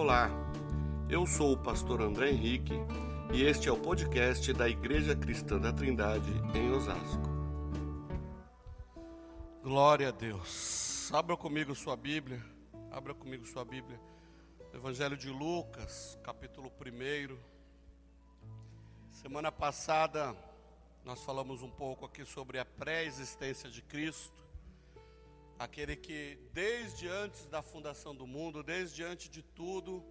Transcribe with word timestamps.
Olá, 0.00 0.30
eu 1.10 1.26
sou 1.26 1.54
o 1.54 1.58
pastor 1.58 2.00
André 2.00 2.30
Henrique 2.30 2.72
e 3.34 3.42
este 3.42 3.68
é 3.68 3.72
o 3.72 3.76
podcast 3.76 4.52
da 4.52 4.68
Igreja 4.68 5.16
Cristã 5.16 5.58
da 5.58 5.72
Trindade 5.72 6.30
em 6.54 6.70
Osasco. 6.70 7.28
Glória 9.60 10.10
a 10.10 10.12
Deus. 10.12 11.10
Abra 11.12 11.36
comigo 11.36 11.74
sua 11.74 11.96
Bíblia. 11.96 12.40
Abra 12.92 13.12
comigo 13.12 13.44
sua 13.44 13.64
Bíblia. 13.64 14.00
Evangelho 14.72 15.16
de 15.16 15.30
Lucas, 15.30 16.16
capítulo 16.22 16.70
1. 16.80 17.36
Semana 19.10 19.50
passada 19.50 20.32
nós 21.04 21.24
falamos 21.24 21.60
um 21.60 21.70
pouco 21.70 22.06
aqui 22.06 22.24
sobre 22.24 22.60
a 22.60 22.64
pré-existência 22.64 23.68
de 23.68 23.82
Cristo 23.82 24.47
aquele 25.58 25.96
que 25.96 26.38
desde 26.52 27.08
antes 27.08 27.46
da 27.46 27.62
fundação 27.62 28.14
do 28.14 28.26
mundo, 28.26 28.62
desde 28.62 29.02
antes 29.02 29.28
de 29.28 29.42
tudo, 29.42 30.04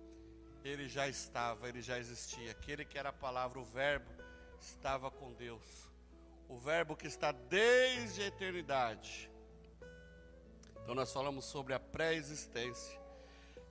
ele 0.64 0.90
já 0.90 1.08
estava, 1.08 1.70
ele 1.70 1.82
já 1.82 1.98
existia. 1.98 2.52
Aquele 2.52 2.84
que 2.84 2.98
era 2.98 3.10
a 3.10 3.14
palavra, 3.14 3.60
o 3.60 3.64
Verbo, 3.64 4.12
estava 4.60 5.10
com 5.10 5.34
Deus. 5.34 5.90
O 6.50 6.58
Verbo 6.58 6.96
que 6.96 7.08
está 7.08 7.32
desde 7.32 8.22
a 8.22 8.28
eternidade. 8.28 9.30
Então 10.82 10.96
nós 10.96 11.12
falamos 11.12 11.46
sobre 11.46 11.74
a 11.74 11.80
pré-existência. 11.80 13.00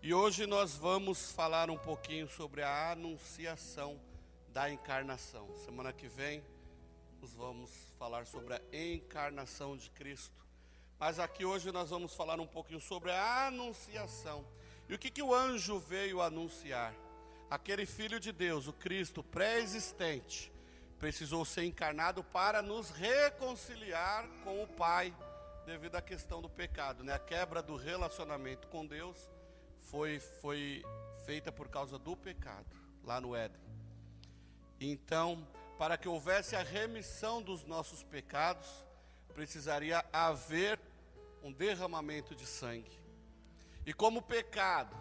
E 0.02 0.14
hoje 0.14 0.46
nós 0.46 0.74
vamos 0.74 1.32
falar 1.32 1.70
um 1.70 1.78
pouquinho 1.78 2.28
sobre 2.28 2.62
a 2.62 2.92
anunciação 2.92 4.00
da 4.48 4.70
encarnação. 4.70 5.54
Semana 5.56 5.92
que 5.92 6.08
vem 6.08 6.42
nós 7.20 7.32
vamos 7.34 7.70
falar 7.98 8.26
sobre 8.26 8.54
a 8.54 8.60
encarnação 8.72 9.76
de 9.76 9.90
Cristo. 9.90 10.45
Mas 10.98 11.18
aqui 11.18 11.44
hoje 11.44 11.70
nós 11.70 11.90
vamos 11.90 12.14
falar 12.14 12.40
um 12.40 12.46
pouquinho 12.46 12.80
sobre 12.80 13.10
a 13.10 13.48
anunciação. 13.48 14.46
E 14.88 14.94
o 14.94 14.98
que, 14.98 15.10
que 15.10 15.22
o 15.22 15.34
anjo 15.34 15.78
veio 15.78 16.22
anunciar? 16.22 16.94
Aquele 17.50 17.84
filho 17.84 18.18
de 18.18 18.32
Deus, 18.32 18.66
o 18.66 18.72
Cristo 18.72 19.22
pré-existente, 19.22 20.50
precisou 20.98 21.44
ser 21.44 21.64
encarnado 21.64 22.24
para 22.24 22.62
nos 22.62 22.90
reconciliar 22.90 24.26
com 24.42 24.62
o 24.62 24.66
Pai, 24.66 25.14
devido 25.66 25.96
à 25.96 26.02
questão 26.02 26.40
do 26.40 26.48
pecado, 26.48 27.04
né? 27.04 27.12
A 27.12 27.18
quebra 27.18 27.62
do 27.62 27.76
relacionamento 27.76 28.66
com 28.68 28.86
Deus 28.86 29.28
foi, 29.80 30.18
foi 30.18 30.82
feita 31.26 31.52
por 31.52 31.68
causa 31.68 31.98
do 31.98 32.16
pecado, 32.16 32.74
lá 33.04 33.20
no 33.20 33.34
Éden. 33.34 33.60
Então, 34.80 35.46
para 35.78 35.98
que 35.98 36.08
houvesse 36.08 36.56
a 36.56 36.62
remissão 36.62 37.42
dos 37.42 37.64
nossos 37.64 38.02
pecados, 38.02 38.85
precisaria 39.36 40.02
haver 40.10 40.80
um 41.42 41.52
derramamento 41.52 42.34
de 42.34 42.46
sangue. 42.46 42.98
E 43.84 43.92
como 43.92 44.20
o 44.20 44.22
pecado 44.22 44.96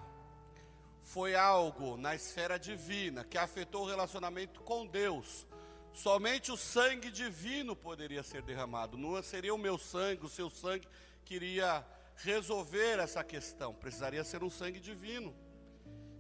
foi 1.03 1.35
algo 1.35 1.95
na 1.95 2.13
esfera 2.13 2.59
divina 2.59 3.23
que 3.23 3.37
afetou 3.37 3.83
o 3.83 3.87
relacionamento 3.87 4.59
com 4.59 4.85
Deus, 4.85 5.47
somente 5.93 6.51
o 6.51 6.57
sangue 6.57 7.09
divino 7.09 7.77
poderia 7.77 8.23
ser 8.23 8.41
derramado. 8.41 8.97
Não 8.97 9.23
seria 9.23 9.55
o 9.55 9.57
meu 9.57 9.77
sangue, 9.77 10.25
o 10.25 10.29
seu 10.29 10.49
sangue 10.49 10.85
que 11.23 11.35
iria 11.35 11.85
resolver 12.17 12.99
essa 12.99 13.23
questão. 13.23 13.73
Precisaria 13.73 14.25
ser 14.25 14.43
um 14.43 14.49
sangue 14.49 14.81
divino. 14.81 15.33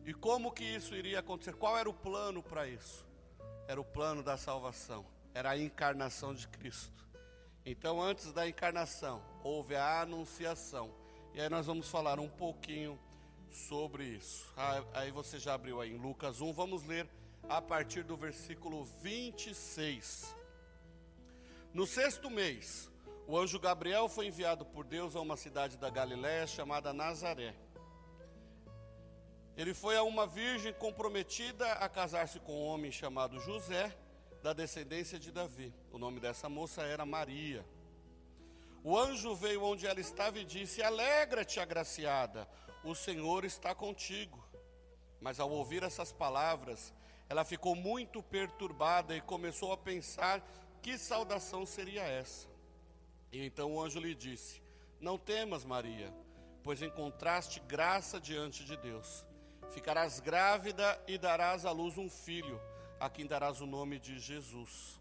E 0.05 0.13
como 0.13 0.53
que 0.53 0.63
isso 0.63 0.95
iria 0.95 1.19
acontecer? 1.19 1.53
Qual 1.53 1.77
era 1.77 1.89
o 1.89 1.93
plano 1.93 2.41
para 2.41 2.65
isso? 2.65 3.05
Era 3.67 3.81
o 3.81 3.83
plano 3.83 4.23
da 4.23 4.37
salvação. 4.37 5.05
Era 5.33 5.49
a 5.49 5.57
encarnação 5.57 6.33
de 6.33 6.47
Cristo. 6.47 7.05
Então, 7.65 7.99
antes 7.99 8.31
da 8.31 8.47
encarnação, 8.47 9.23
houve 9.43 9.75
a 9.75 10.01
anunciação. 10.01 10.93
E 11.33 11.41
aí 11.41 11.49
nós 11.49 11.65
vamos 11.65 11.89
falar 11.89 12.19
um 12.19 12.29
pouquinho 12.29 12.99
sobre 13.49 14.03
isso. 14.03 14.53
Ah, 14.55 14.83
aí 14.93 15.09
você 15.09 15.39
já 15.39 15.55
abriu 15.55 15.81
aí 15.81 15.91
em 15.91 15.97
Lucas 15.97 16.41
1, 16.41 16.53
vamos 16.53 16.83
ler 16.83 17.09
a 17.49 17.59
partir 17.59 18.03
do 18.03 18.15
versículo 18.15 18.85
26. 19.01 20.35
No 21.73 21.87
sexto 21.87 22.29
mês, 22.29 22.87
o 23.27 23.35
anjo 23.35 23.59
Gabriel 23.59 24.07
foi 24.07 24.27
enviado 24.27 24.63
por 24.63 24.85
Deus 24.85 25.15
a 25.15 25.19
uma 25.19 25.35
cidade 25.35 25.75
da 25.75 25.89
Galiléia 25.89 26.45
chamada 26.45 26.93
Nazaré. 26.93 27.55
Ele 29.57 29.73
foi 29.73 29.97
a 29.97 30.03
uma 30.03 30.27
virgem 30.27 30.71
comprometida 30.73 31.65
a 31.73 31.89
casar-se 31.89 32.39
com 32.39 32.53
um 32.53 32.65
homem 32.67 32.91
chamado 32.91 33.39
José 33.39 33.91
da 34.45 34.53
descendência 34.53 35.17
de 35.17 35.31
Davi. 35.31 35.73
O 35.91 35.97
nome 35.97 36.19
dessa 36.19 36.47
moça 36.47 36.83
era 36.83 37.03
Maria. 37.03 37.65
O 38.83 38.95
anjo 38.95 39.33
veio 39.33 39.63
onde 39.63 39.87
ela 39.87 39.99
estava 39.99 40.37
e 40.37 40.45
disse: 40.45 40.83
Alegra-te, 40.83 41.59
agraciada, 41.59 42.47
o 42.83 42.93
Senhor 42.93 43.43
está 43.43 43.73
contigo. 43.73 44.47
Mas 45.19 45.39
ao 45.39 45.49
ouvir 45.49 45.81
essas 45.81 46.11
palavras, 46.11 46.93
ela 47.27 47.43
ficou 47.43 47.75
muito 47.75 48.21
perturbada 48.21 49.17
e 49.17 49.21
começou 49.21 49.71
a 49.71 49.77
pensar 49.77 50.47
que 50.79 50.95
saudação 50.95 51.65
seria 51.65 52.03
essa. 52.03 52.47
E 53.31 53.43
então 53.43 53.73
o 53.73 53.81
anjo 53.81 53.99
lhe 53.99 54.13
disse: 54.13 54.61
Não 55.01 55.17
temas, 55.17 55.65
Maria, 55.65 56.13
pois 56.61 56.83
encontraste 56.83 57.59
graça 57.61 58.21
diante 58.21 58.63
de 58.63 58.77
Deus. 58.77 59.25
Ficarás 59.71 60.19
grávida 60.19 61.03
e 61.07 61.17
darás 61.17 61.65
à 61.65 61.71
luz 61.71 61.97
um 61.97 62.07
filho 62.07 62.61
a 62.99 63.09
quem 63.09 63.25
darás 63.25 63.61
o 63.61 63.65
nome 63.65 63.99
de 63.99 64.19
Jesus. 64.19 64.99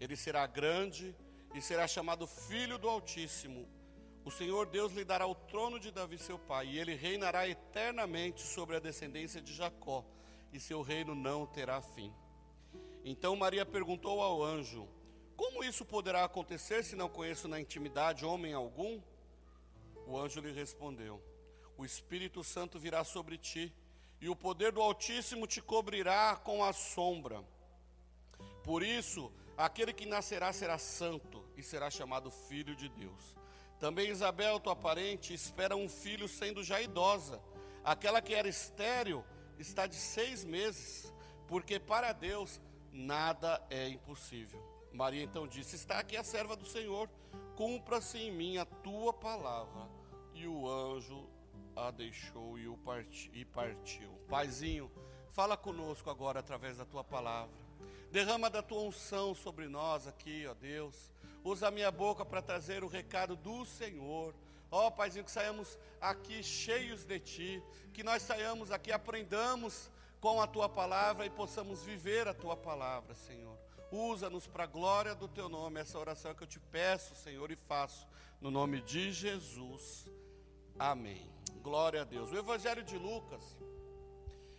Ele 0.00 0.16
será 0.16 0.46
grande 0.46 1.14
e 1.54 1.60
será 1.60 1.86
chamado 1.86 2.26
Filho 2.26 2.78
do 2.78 2.88
Altíssimo. 2.88 3.68
O 4.24 4.30
Senhor 4.30 4.66
Deus 4.66 4.92
lhe 4.92 5.04
dará 5.04 5.26
o 5.26 5.34
trono 5.34 5.80
de 5.80 5.90
Davi, 5.90 6.18
seu 6.18 6.38
pai, 6.38 6.68
e 6.68 6.78
ele 6.78 6.94
reinará 6.94 7.48
eternamente 7.48 8.42
sobre 8.42 8.76
a 8.76 8.80
descendência 8.80 9.40
de 9.40 9.52
Jacó, 9.52 10.04
e 10.52 10.60
seu 10.60 10.80
reino 10.80 11.14
não 11.14 11.46
terá 11.46 11.80
fim. 11.80 12.14
Então 13.04 13.34
Maria 13.34 13.66
perguntou 13.66 14.22
ao 14.22 14.42
anjo: 14.42 14.88
Como 15.36 15.64
isso 15.64 15.84
poderá 15.84 16.24
acontecer 16.24 16.84
se 16.84 16.94
não 16.94 17.08
conheço 17.08 17.48
na 17.48 17.60
intimidade 17.60 18.24
homem 18.24 18.54
algum? 18.54 19.00
O 20.06 20.16
anjo 20.16 20.40
lhe 20.40 20.52
respondeu: 20.52 21.20
O 21.76 21.84
Espírito 21.84 22.44
Santo 22.44 22.78
virá 22.78 23.02
sobre 23.02 23.36
ti 23.36 23.72
e 24.22 24.28
o 24.28 24.36
poder 24.36 24.70
do 24.70 24.80
Altíssimo 24.80 25.48
te 25.48 25.60
cobrirá 25.60 26.36
com 26.36 26.62
a 26.62 26.72
sombra. 26.72 27.42
Por 28.62 28.80
isso, 28.80 29.32
aquele 29.58 29.92
que 29.92 30.06
nascerá 30.06 30.52
será 30.52 30.78
santo 30.78 31.44
e 31.56 31.62
será 31.62 31.90
chamado 31.90 32.30
filho 32.30 32.76
de 32.76 32.88
Deus. 32.88 33.36
Também 33.80 34.10
Isabel, 34.10 34.60
tua 34.60 34.76
parente, 34.76 35.34
espera 35.34 35.74
um 35.74 35.88
filho 35.88 36.28
sendo 36.28 36.62
já 36.62 36.80
idosa. 36.80 37.42
Aquela 37.82 38.22
que 38.22 38.32
era 38.32 38.48
estéril 38.48 39.24
está 39.58 39.88
de 39.88 39.96
seis 39.96 40.44
meses, 40.44 41.12
porque 41.48 41.80
para 41.80 42.12
Deus 42.12 42.60
nada 42.92 43.60
é 43.68 43.88
impossível. 43.88 44.62
Maria 44.92 45.24
então 45.24 45.48
disse: 45.48 45.74
Está 45.74 45.98
aqui 45.98 46.16
a 46.16 46.22
serva 46.22 46.54
do 46.54 46.64
Senhor, 46.64 47.10
cumpra-se 47.56 48.18
em 48.18 48.30
mim 48.30 48.56
a 48.56 48.64
tua 48.64 49.12
palavra. 49.12 49.90
E 50.32 50.46
o 50.46 50.70
anjo 50.70 51.28
a 51.76 51.90
deixou 51.90 52.58
e, 52.58 52.68
o 52.68 52.78
e 53.32 53.44
partiu. 53.44 54.10
Paizinho, 54.28 54.90
fala 55.30 55.56
conosco 55.56 56.10
agora 56.10 56.40
através 56.40 56.76
da 56.76 56.84
tua 56.84 57.02
palavra. 57.02 57.54
Derrama 58.10 58.50
da 58.50 58.62
tua 58.62 58.82
unção 58.82 59.34
sobre 59.34 59.68
nós 59.68 60.06
aqui, 60.06 60.46
ó 60.46 60.54
Deus. 60.54 61.10
Usa 61.42 61.68
a 61.68 61.70
minha 61.70 61.90
boca 61.90 62.24
para 62.24 62.42
trazer 62.42 62.84
o 62.84 62.88
recado 62.88 63.34
do 63.34 63.64
Senhor. 63.64 64.34
Ó 64.70 64.90
Paizinho, 64.90 65.24
que 65.24 65.30
saiamos 65.30 65.78
aqui 66.00 66.42
cheios 66.42 67.04
de 67.04 67.18
Ti, 67.18 67.62
que 67.92 68.02
nós 68.02 68.22
saiamos 68.22 68.70
aqui, 68.70 68.92
aprendamos 68.92 69.90
com 70.20 70.40
a 70.40 70.46
Tua 70.46 70.68
palavra 70.68 71.26
e 71.26 71.30
possamos 71.30 71.82
viver 71.82 72.28
a 72.28 72.34
Tua 72.34 72.56
palavra, 72.56 73.14
Senhor. 73.14 73.58
Usa-nos 73.90 74.46
para 74.46 74.64
a 74.64 74.66
glória 74.66 75.14
do 75.14 75.28
Teu 75.28 75.48
nome, 75.48 75.80
essa 75.80 75.98
oração 75.98 76.34
que 76.34 76.42
eu 76.42 76.46
te 76.46 76.58
peço, 76.58 77.14
Senhor, 77.14 77.50
e 77.50 77.56
faço, 77.56 78.06
no 78.40 78.50
nome 78.50 78.80
de 78.80 79.12
Jesus. 79.12 80.06
Amém. 80.78 81.41
Glória 81.62 82.02
a 82.02 82.04
Deus. 82.04 82.32
O 82.32 82.36
Evangelho 82.36 82.82
de 82.82 82.98
Lucas, 82.98 83.56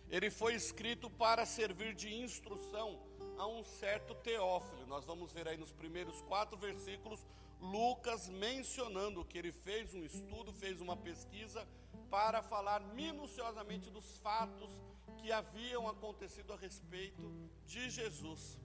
ele 0.08 0.30
foi 0.30 0.54
escrito 0.54 1.10
para 1.10 1.44
servir 1.44 1.94
de 1.94 2.12
instrução 2.14 2.98
a 3.36 3.46
um 3.46 3.62
certo 3.62 4.14
Teófilo. 4.14 4.86
Nós 4.86 5.04
vamos 5.04 5.30
ver 5.30 5.46
aí 5.46 5.58
nos 5.58 5.70
primeiros 5.70 6.22
quatro 6.22 6.56
versículos 6.56 7.26
Lucas 7.60 8.28
mencionando 8.28 9.24
que 9.24 9.36
ele 9.36 9.52
fez 9.52 9.92
um 9.92 10.02
estudo, 10.02 10.50
fez 10.52 10.80
uma 10.80 10.96
pesquisa 10.96 11.66
para 12.10 12.42
falar 12.42 12.80
minuciosamente 12.80 13.90
dos 13.90 14.16
fatos 14.18 14.70
que 15.18 15.30
haviam 15.30 15.86
acontecido 15.86 16.54
a 16.54 16.56
respeito 16.56 17.30
de 17.66 17.90
Jesus. 17.90 18.58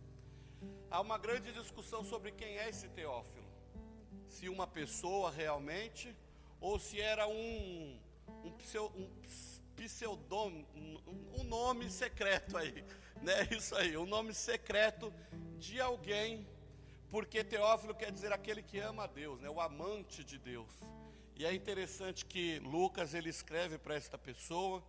Há 0.89 1.01
uma 1.01 1.17
grande 1.17 1.51
discussão 1.51 2.05
sobre 2.05 2.31
quem 2.31 2.57
é 2.57 2.69
esse 2.69 2.87
Teófilo. 2.89 3.47
Se 4.27 4.47
uma 4.47 4.65
pessoa 4.65 5.29
realmente 5.29 6.15
ou 6.61 6.77
se 6.77 6.99
era 6.99 7.27
um 7.27 7.88
um, 8.43 9.01
um 9.01 9.09
pseudônimo, 9.75 10.67
um 11.37 11.43
nome 11.43 11.89
secreto 11.89 12.57
aí, 12.57 12.83
né? 13.21 13.47
Isso 13.51 13.75
aí, 13.75 13.95
um 13.97 14.05
nome 14.05 14.33
secreto 14.33 15.13
de 15.57 15.79
alguém, 15.79 16.47
porque 17.09 17.43
Teófilo 17.43 17.95
quer 17.95 18.11
dizer 18.11 18.31
aquele 18.33 18.61
que 18.61 18.79
ama 18.79 19.03
a 19.03 19.07
Deus, 19.07 19.41
né? 19.41 19.49
O 19.49 19.59
amante 19.59 20.23
de 20.23 20.37
Deus. 20.37 20.71
E 21.35 21.45
é 21.45 21.53
interessante 21.53 22.25
que 22.25 22.59
Lucas 22.59 23.13
ele 23.13 23.29
escreve 23.29 23.77
para 23.77 23.95
esta 23.95 24.17
pessoa 24.17 24.83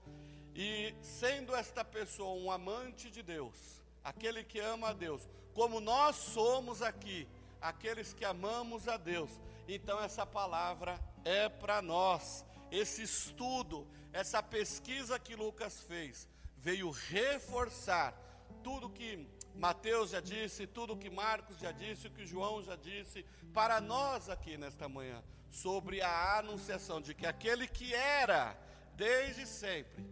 E 0.55 0.95
sendo 1.01 1.55
esta 1.55 1.85
pessoa 1.85 2.41
um 2.41 2.51
amante 2.51 3.11
de 3.11 3.23
Deus, 3.23 3.55
aquele 4.03 4.43
que 4.43 4.59
ama 4.59 4.89
a 4.89 4.93
Deus, 4.93 5.29
como 5.55 5.81
nós 5.81 6.17
somos 6.17 6.83
aqui, 6.83 7.29
aqueles 7.61 8.13
que 8.13 8.25
amamos 8.25 8.89
a 8.89 8.97
Deus, 8.97 9.31
então 9.69 10.03
essa 10.03 10.27
palavra 10.27 10.99
é 11.25 11.49
para 11.49 11.81
nós. 11.81 12.45
Esse 12.71 13.03
estudo, 13.03 13.87
essa 14.13 14.43
pesquisa 14.43 15.19
que 15.19 15.35
Lucas 15.35 15.81
fez, 15.83 16.29
veio 16.57 16.91
reforçar 16.91 18.15
tudo 18.63 18.91
que 18.91 19.27
Mateus 19.55 20.11
já 20.11 20.21
disse, 20.21 20.67
tudo 20.67 20.97
que 20.97 21.11
Marcos 21.11 21.59
já 21.59 21.73
disse, 21.73 22.07
o 22.07 22.11
que 22.11 22.27
João 22.27 22.63
já 22.63 22.77
disse, 22.77 23.25
para 23.53 23.81
nós 23.81 24.29
aqui 24.29 24.57
nesta 24.57 24.89
manhã, 24.89 25.23
sobre 25.51 26.01
a 26.01 26.39
anunciação 26.39 27.01
de 27.01 27.15
que 27.15 27.27
aquele 27.27 27.67
que 27.67 27.93
era 27.95 28.57
desde 28.95 29.47
sempre 29.47 30.05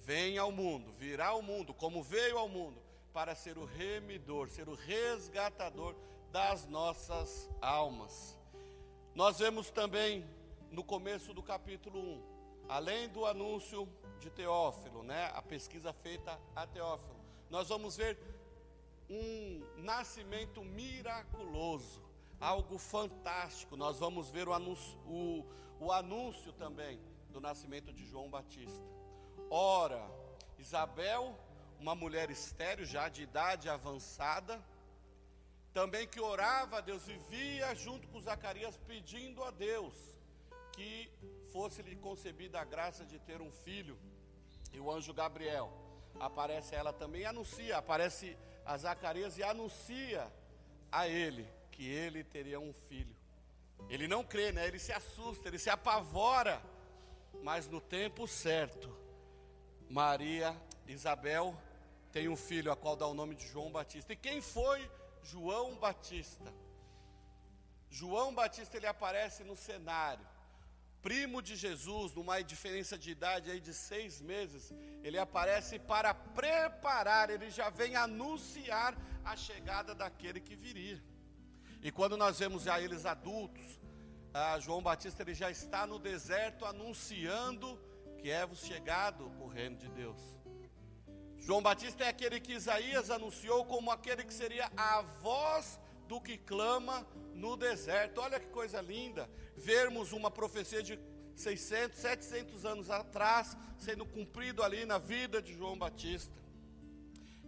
vem 0.00 0.38
ao 0.38 0.52
mundo, 0.52 0.92
virá 0.92 1.28
ao 1.28 1.42
mundo, 1.42 1.74
como 1.74 2.02
veio 2.02 2.38
ao 2.38 2.48
mundo, 2.48 2.80
para 3.12 3.34
ser 3.34 3.58
o 3.58 3.64
remidor, 3.64 4.50
ser 4.50 4.68
o 4.68 4.74
resgatador 4.74 5.96
das 6.30 6.66
nossas 6.66 7.48
almas. 7.60 8.38
Nós 9.14 9.38
vemos 9.38 9.70
também 9.70 10.24
no 10.74 10.82
começo 10.82 11.32
do 11.32 11.40
capítulo 11.40 12.00
1, 12.00 12.22
além 12.68 13.08
do 13.08 13.24
anúncio 13.24 13.88
de 14.18 14.28
Teófilo, 14.28 15.04
né, 15.04 15.30
a 15.32 15.40
pesquisa 15.40 15.92
feita 15.92 16.36
a 16.54 16.66
Teófilo, 16.66 17.14
nós 17.48 17.68
vamos 17.68 17.96
ver 17.96 18.18
um 19.08 19.64
nascimento 19.76 20.64
miraculoso, 20.64 22.02
algo 22.40 22.76
fantástico. 22.76 23.76
Nós 23.76 24.00
vamos 24.00 24.30
ver 24.30 24.48
o 24.48 24.52
anúncio, 24.52 24.98
o, 25.06 25.46
o 25.78 25.92
anúncio 25.92 26.52
também 26.52 27.00
do 27.30 27.40
nascimento 27.40 27.92
de 27.92 28.04
João 28.04 28.28
Batista. 28.28 28.84
Ora, 29.48 30.04
Isabel, 30.58 31.38
uma 31.78 31.94
mulher 31.94 32.30
estéril, 32.30 32.84
já 32.84 33.08
de 33.08 33.22
idade 33.22 33.68
avançada, 33.68 34.60
também 35.72 36.08
que 36.08 36.20
orava 36.20 36.78
a 36.78 36.80
Deus, 36.80 37.04
vivia 37.04 37.72
junto 37.76 38.08
com 38.08 38.20
Zacarias 38.20 38.76
pedindo 38.78 39.44
a 39.44 39.52
Deus 39.52 40.13
que 40.74 41.10
fosse-lhe 41.52 41.96
concebida 41.96 42.60
a 42.60 42.64
graça 42.64 43.04
de 43.04 43.18
ter 43.18 43.40
um 43.40 43.50
filho. 43.50 43.98
E 44.72 44.80
o 44.80 44.90
anjo 44.90 45.14
Gabriel 45.14 45.72
aparece 46.18 46.74
a 46.74 46.78
ela 46.78 46.92
também 46.92 47.22
e 47.22 47.26
anuncia, 47.26 47.78
aparece 47.78 48.36
a 48.64 48.76
Zacarias 48.76 49.38
e 49.38 49.42
anuncia 49.42 50.30
a 50.90 51.06
ele 51.08 51.48
que 51.70 51.88
ele 51.88 52.24
teria 52.24 52.58
um 52.58 52.72
filho. 52.88 53.14
Ele 53.88 54.08
não 54.08 54.24
crê, 54.24 54.50
né? 54.52 54.66
Ele 54.66 54.78
se 54.78 54.92
assusta, 54.92 55.48
ele 55.48 55.58
se 55.58 55.70
apavora, 55.70 56.60
mas 57.42 57.68
no 57.68 57.80
tempo 57.80 58.26
certo, 58.26 58.96
Maria 59.88 60.56
Isabel 60.86 61.56
tem 62.10 62.28
um 62.28 62.36
filho 62.36 62.72
a 62.72 62.76
qual 62.76 62.96
dá 62.96 63.06
o 63.06 63.14
nome 63.14 63.34
de 63.34 63.46
João 63.46 63.70
Batista. 63.70 64.12
E 64.12 64.16
quem 64.16 64.40
foi 64.40 64.90
João 65.22 65.76
Batista? 65.76 66.52
João 67.90 68.34
Batista 68.34 68.76
ele 68.76 68.86
aparece 68.86 69.44
no 69.44 69.54
cenário 69.54 70.33
primo 71.04 71.42
de 71.42 71.54
Jesus, 71.54 72.14
numa 72.14 72.40
diferença 72.42 72.96
de 72.96 73.10
idade 73.10 73.50
aí 73.50 73.60
de 73.60 73.74
seis 73.74 74.22
meses, 74.22 74.72
ele 75.02 75.18
aparece 75.18 75.78
para 75.78 76.14
preparar, 76.14 77.28
ele 77.28 77.50
já 77.50 77.68
vem 77.68 77.94
anunciar 77.94 78.96
a 79.22 79.36
chegada 79.36 79.94
daquele 79.94 80.40
que 80.40 80.56
viria. 80.56 80.98
E 81.82 81.92
quando 81.92 82.16
nós 82.16 82.38
vemos 82.38 82.62
já 82.62 82.80
eles 82.80 83.04
adultos, 83.04 83.78
João 84.60 84.82
Batista 84.82 85.22
ele 85.22 85.34
já 85.34 85.50
está 85.50 85.86
no 85.86 85.98
deserto 85.98 86.64
anunciando 86.64 87.78
que 88.18 88.30
é 88.30 88.46
vos 88.46 88.60
chegado 88.60 89.30
o 89.42 89.46
reino 89.46 89.76
de 89.76 89.90
Deus. 89.90 90.22
João 91.38 91.62
Batista 91.62 92.04
é 92.04 92.08
aquele 92.08 92.40
que 92.40 92.54
Isaías 92.54 93.10
anunciou 93.10 93.66
como 93.66 93.90
aquele 93.90 94.24
que 94.24 94.32
seria 94.32 94.72
a 94.74 95.02
voz 95.02 95.78
do 96.08 96.20
que 96.20 96.36
clama 96.36 97.06
no 97.34 97.56
deserto. 97.56 98.20
Olha 98.20 98.40
que 98.40 98.46
coisa 98.46 98.80
linda, 98.80 99.28
vermos 99.56 100.12
uma 100.12 100.30
profecia 100.30 100.82
de 100.82 100.98
600, 101.36 101.98
700 101.98 102.64
anos 102.64 102.90
atrás 102.90 103.56
sendo 103.78 104.06
cumprido 104.06 104.62
ali 104.62 104.86
na 104.86 104.98
vida 104.98 105.42
de 105.42 105.52
João 105.54 105.76
Batista. 105.76 106.32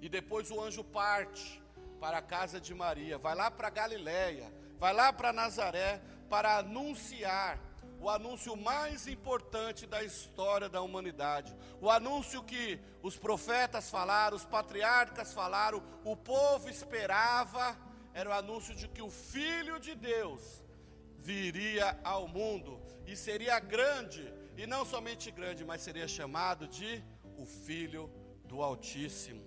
E 0.00 0.08
depois 0.08 0.50
o 0.50 0.60
anjo 0.60 0.84
parte 0.84 1.62
para 2.00 2.18
a 2.18 2.22
casa 2.22 2.60
de 2.60 2.74
Maria, 2.74 3.16
vai 3.16 3.34
lá 3.34 3.50
para 3.50 3.70
Galiléia, 3.70 4.52
vai 4.78 4.92
lá 4.92 5.12
para 5.12 5.32
Nazaré 5.32 6.02
para 6.28 6.58
anunciar 6.58 7.58
o 7.98 8.10
anúncio 8.10 8.54
mais 8.56 9.06
importante 9.06 9.86
da 9.86 10.02
história 10.02 10.68
da 10.68 10.82
humanidade. 10.82 11.56
O 11.80 11.90
anúncio 11.90 12.42
que 12.42 12.78
os 13.02 13.16
profetas 13.16 13.88
falaram, 13.88 14.36
os 14.36 14.44
patriarcas 14.44 15.32
falaram, 15.32 15.82
o 16.04 16.14
povo 16.16 16.68
esperava 16.68 17.76
era 18.16 18.30
o 18.30 18.32
anúncio 18.32 18.74
de 18.74 18.88
que 18.88 19.02
o 19.02 19.10
Filho 19.10 19.78
de 19.78 19.94
Deus 19.94 20.64
viria 21.18 22.00
ao 22.02 22.26
mundo 22.26 22.80
e 23.06 23.14
seria 23.14 23.60
grande, 23.60 24.32
e 24.56 24.66
não 24.66 24.86
somente 24.86 25.30
grande, 25.30 25.66
mas 25.66 25.82
seria 25.82 26.08
chamado 26.08 26.66
de 26.66 27.04
o 27.36 27.44
Filho 27.44 28.10
do 28.44 28.62
Altíssimo. 28.62 29.44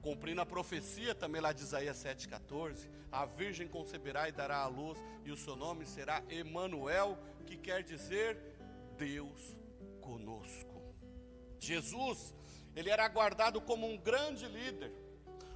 Cumprindo 0.00 0.40
a 0.40 0.46
profecia 0.46 1.14
também 1.14 1.42
lá 1.42 1.52
de 1.52 1.60
Isaías 1.60 1.98
7,14, 2.02 2.88
a 3.12 3.26
Virgem 3.26 3.68
conceberá 3.68 4.30
e 4.30 4.32
dará 4.32 4.60
à 4.60 4.66
luz, 4.66 4.98
e 5.22 5.30
o 5.30 5.36
seu 5.36 5.54
nome 5.54 5.84
será 5.84 6.22
Emanuel, 6.30 7.18
que 7.46 7.58
quer 7.58 7.82
dizer 7.82 8.38
Deus 8.96 9.58
conosco. 10.00 10.80
Jesus, 11.58 12.34
ele 12.74 12.88
era 12.88 13.04
aguardado 13.04 13.60
como 13.60 13.86
um 13.86 13.98
grande 13.98 14.46
líder, 14.46 14.90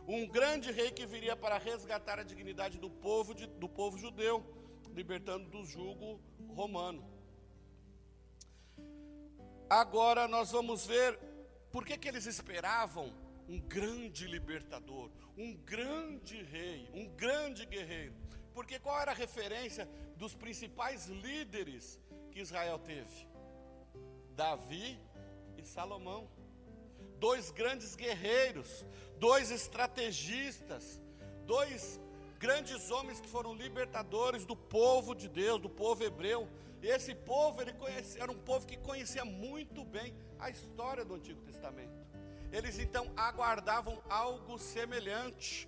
um 0.07 0.27
grande 0.27 0.71
rei 0.71 0.91
que 0.91 1.07
viria 1.07 1.35
para 1.35 1.59
resgatar 1.59 2.19
a 2.19 2.23
dignidade 2.23 2.79
do 2.79 2.91
povo, 2.91 3.35
de, 3.35 3.47
do 3.47 3.69
povo 3.69 3.99
judeu, 3.99 4.45
libertando 4.93 5.49
do 5.49 5.65
jugo 5.65 6.21
romano. 6.49 7.05
Agora 9.69 10.29
nós 10.29 10.53
vamos 10.53 10.87
ver 10.87 11.19
por 11.73 11.85
que, 11.85 11.97
que 11.97 12.09
eles 12.09 12.27
esperavam 12.27 13.13
um 13.49 13.59
grande 13.59 14.27
libertador, 14.27 15.11
um 15.37 15.55
grande 15.57 16.43
rei, 16.43 16.89
um 16.95 17.07
grande 17.09 17.67
guerreiro. 17.67 18.15
Porque 18.53 18.79
qual 18.79 19.01
era 19.01 19.11
a 19.11 19.15
referência 19.15 19.89
dos 20.17 20.35
principais 20.35 21.07
líderes 21.07 21.99
que 22.31 22.41
Israel 22.41 22.79
teve? 22.79 23.27
Davi 24.37 24.99
e 25.59 25.65
Salomão. 25.65 26.29
Dois 27.27 27.51
grandes 27.51 27.95
guerreiros, 27.97 28.71
dois 29.19 29.51
estrategistas, 29.51 31.01
dois 31.47 31.99
grandes 32.39 32.91
homens 32.91 33.19
que 33.19 33.29
foram 33.35 33.55
libertadores 33.55 34.45
do 34.45 34.55
povo 34.55 35.15
de 35.15 35.27
Deus, 35.27 35.59
do 35.59 35.71
povo 35.71 36.05
hebreu. 36.05 36.47
Esse 36.83 37.15
povo, 37.15 37.63
ele 37.63 37.73
conhecia, 37.73 38.23
era 38.25 38.31
um 38.31 38.43
povo 38.51 38.67
que 38.67 38.77
conhecia 38.77 39.25
muito 39.25 39.87
bem 39.87 40.15
a 40.39 40.51
história 40.51 41.03
do 41.03 41.15
Antigo 41.15 41.41
Testamento. 41.41 41.97
Eles 42.53 42.79
então 42.79 43.11
aguardavam 43.17 43.97
algo 44.11 44.59
semelhante. 44.59 45.67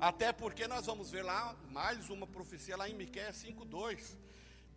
Até 0.00 0.32
porque 0.32 0.66
nós 0.66 0.84
vamos 0.86 1.12
ver 1.12 1.22
lá 1.22 1.54
mais 1.70 2.10
uma 2.10 2.26
profecia 2.26 2.76
lá 2.76 2.88
em 2.88 2.94
Miqueias 2.94 3.36
5:2. 3.36 4.16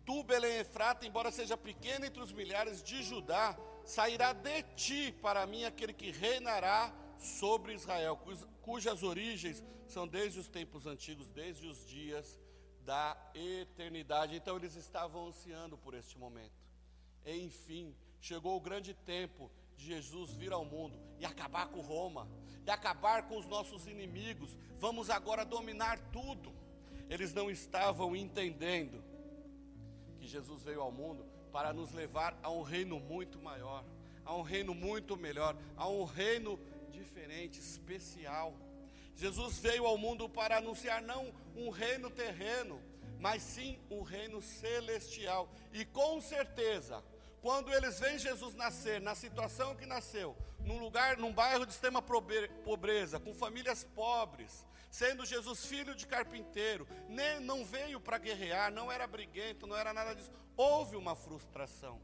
Tu, 0.06 0.22
Belém 0.22 0.58
Efrata, 0.58 1.04
embora 1.04 1.32
seja 1.32 1.56
pequeno 1.56 2.06
entre 2.06 2.22
os 2.22 2.32
milhares 2.32 2.80
de 2.80 3.02
Judá, 3.02 3.58
sairá 3.90 4.32
de 4.32 4.62
ti 4.76 5.12
para 5.20 5.46
mim 5.46 5.64
aquele 5.64 5.92
que 5.92 6.10
reinará 6.10 6.94
sobre 7.18 7.74
Israel, 7.74 8.18
cujas 8.62 9.02
origens 9.02 9.62
são 9.88 10.06
desde 10.06 10.38
os 10.38 10.48
tempos 10.48 10.86
antigos, 10.86 11.28
desde 11.28 11.66
os 11.66 11.84
dias 11.86 12.38
da 12.84 13.16
eternidade. 13.34 14.36
Então 14.36 14.56
eles 14.56 14.76
estavam 14.76 15.28
ansiando 15.28 15.76
por 15.76 15.94
este 15.94 16.16
momento. 16.16 16.54
Enfim, 17.26 17.94
chegou 18.20 18.56
o 18.56 18.60
grande 18.60 18.94
tempo 18.94 19.50
de 19.76 19.86
Jesus 19.86 20.32
vir 20.34 20.52
ao 20.52 20.64
mundo 20.64 20.98
e 21.18 21.26
acabar 21.26 21.66
com 21.68 21.80
Roma, 21.80 22.28
e 22.66 22.70
acabar 22.70 23.28
com 23.28 23.36
os 23.36 23.46
nossos 23.46 23.86
inimigos. 23.86 24.56
Vamos 24.78 25.10
agora 25.10 25.44
dominar 25.44 25.98
tudo. 26.12 26.54
Eles 27.08 27.34
não 27.34 27.50
estavam 27.50 28.14
entendendo 28.14 29.02
que 30.18 30.28
Jesus 30.28 30.62
veio 30.62 30.80
ao 30.80 30.92
mundo 30.92 31.26
para 31.50 31.72
nos 31.72 31.92
levar 31.92 32.38
a 32.42 32.50
um 32.50 32.62
reino 32.62 32.98
muito 33.00 33.40
maior, 33.40 33.84
a 34.24 34.34
um 34.34 34.42
reino 34.42 34.74
muito 34.74 35.16
melhor, 35.16 35.56
a 35.76 35.88
um 35.88 36.04
reino 36.04 36.58
diferente, 36.90 37.58
especial. 37.58 38.54
Jesus 39.16 39.58
veio 39.58 39.86
ao 39.86 39.98
mundo 39.98 40.28
para 40.28 40.56
anunciar 40.56 41.02
não 41.02 41.32
um 41.56 41.70
reino 41.70 42.08
terreno, 42.10 42.80
mas 43.18 43.42
sim 43.42 43.78
um 43.90 44.02
reino 44.02 44.40
celestial. 44.40 45.48
E 45.72 45.84
com 45.84 46.20
certeza, 46.20 47.02
quando 47.42 47.72
eles 47.72 47.98
veem 47.98 48.18
Jesus 48.18 48.54
nascer 48.54 49.00
na 49.00 49.14
situação 49.14 49.74
que 49.74 49.86
nasceu, 49.86 50.36
num 50.64 50.78
lugar, 50.78 51.16
num 51.16 51.32
bairro 51.32 51.66
de 51.66 51.72
extrema 51.72 52.02
pobreza, 52.02 53.18
com 53.18 53.34
famílias 53.34 53.84
pobres, 53.94 54.66
sendo 54.90 55.24
Jesus 55.24 55.64
filho 55.64 55.94
de 55.94 56.06
carpinteiro, 56.06 56.86
nem, 57.08 57.40
não 57.40 57.64
veio 57.64 58.00
para 58.00 58.18
guerrear, 58.18 58.72
não 58.72 58.90
era 58.90 59.06
briguento, 59.06 59.66
não 59.66 59.76
era 59.76 59.92
nada 59.92 60.14
disso. 60.14 60.30
Houve 60.62 60.94
uma 60.94 61.14
frustração. 61.14 61.98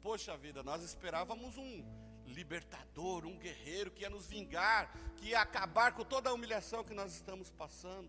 Poxa 0.00 0.36
vida, 0.36 0.62
nós 0.62 0.80
esperávamos 0.84 1.58
um 1.58 1.84
libertador, 2.24 3.26
um 3.26 3.36
guerreiro 3.36 3.90
que 3.90 4.02
ia 4.02 4.08
nos 4.08 4.28
vingar, 4.28 4.96
que 5.16 5.30
ia 5.30 5.40
acabar 5.40 5.92
com 5.92 6.04
toda 6.04 6.30
a 6.30 6.32
humilhação 6.32 6.84
que 6.84 6.94
nós 6.94 7.12
estamos 7.12 7.50
passando. 7.50 8.08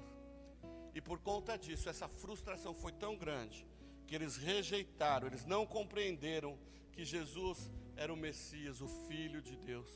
E 0.94 1.02
por 1.02 1.18
conta 1.18 1.58
disso, 1.58 1.90
essa 1.90 2.08
frustração 2.08 2.76
foi 2.76 2.92
tão 2.92 3.18
grande 3.18 3.66
que 4.06 4.14
eles 4.14 4.38
rejeitaram, 4.38 5.26
eles 5.26 5.46
não 5.46 5.66
compreenderam 5.66 6.60
que 6.92 7.04
Jesus 7.04 7.68
era 7.96 8.14
o 8.14 8.16
Messias, 8.16 8.82
o 8.82 8.88
Filho 9.08 9.42
de 9.42 9.56
Deus, 9.56 9.90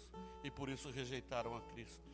e 0.44 0.50
por 0.50 0.68
isso 0.68 0.89
rejeitaram 0.89 1.56
a 1.56 1.62
Cristo. 1.62 2.10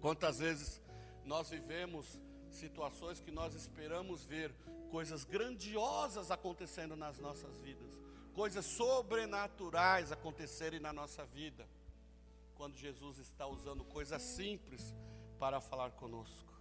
Quantas 0.00 0.38
vezes 0.38 0.80
nós 1.24 1.50
vivemos 1.50 2.22
situações 2.52 3.18
que 3.18 3.32
nós 3.32 3.56
esperamos 3.56 4.24
ver 4.24 4.54
coisas 4.90 5.24
grandiosas 5.24 6.30
acontecendo 6.30 6.96
nas 6.96 7.18
nossas 7.18 7.58
vidas, 7.58 7.98
coisas 8.34 8.64
sobrenaturais 8.64 10.12
acontecerem 10.12 10.80
na 10.80 10.92
nossa 10.92 11.24
vida, 11.24 11.68
quando 12.54 12.76
Jesus 12.76 13.18
está 13.18 13.46
usando 13.46 13.84
coisas 13.84 14.20
simples 14.20 14.94
para 15.38 15.60
falar 15.60 15.92
conosco. 15.92 16.52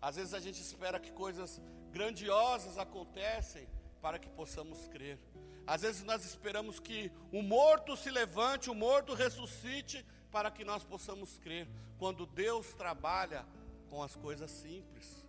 Às 0.00 0.16
vezes 0.16 0.34
a 0.34 0.40
gente 0.40 0.60
espera 0.60 1.00
que 1.00 1.10
coisas 1.12 1.60
grandiosas 1.90 2.76
acontecem 2.78 3.66
para 4.02 4.18
que 4.18 4.28
possamos 4.28 4.86
crer. 4.88 5.18
Às 5.66 5.82
vezes 5.82 6.04
nós 6.04 6.24
esperamos 6.24 6.78
que 6.78 7.10
o 7.32 7.42
morto 7.42 7.96
se 7.96 8.10
levante, 8.10 8.70
o 8.70 8.74
morto 8.74 9.14
ressuscite, 9.14 10.04
para 10.30 10.50
que 10.50 10.64
nós 10.64 10.84
possamos 10.84 11.38
crer. 11.38 11.66
Quando 11.98 12.26
Deus 12.26 12.74
trabalha 12.74 13.46
com 13.88 14.02
as 14.02 14.14
coisas 14.14 14.50
simples, 14.50 15.25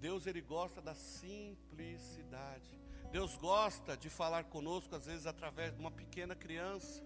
Deus 0.00 0.26
ele 0.26 0.40
gosta 0.40 0.80
da 0.80 0.94
simplicidade. 0.94 2.78
Deus 3.10 3.36
gosta 3.36 3.96
de 3.96 4.08
falar 4.08 4.44
conosco 4.44 4.94
às 4.94 5.06
vezes 5.06 5.26
através 5.26 5.72
de 5.72 5.80
uma 5.80 5.90
pequena 5.90 6.34
criança, 6.34 7.02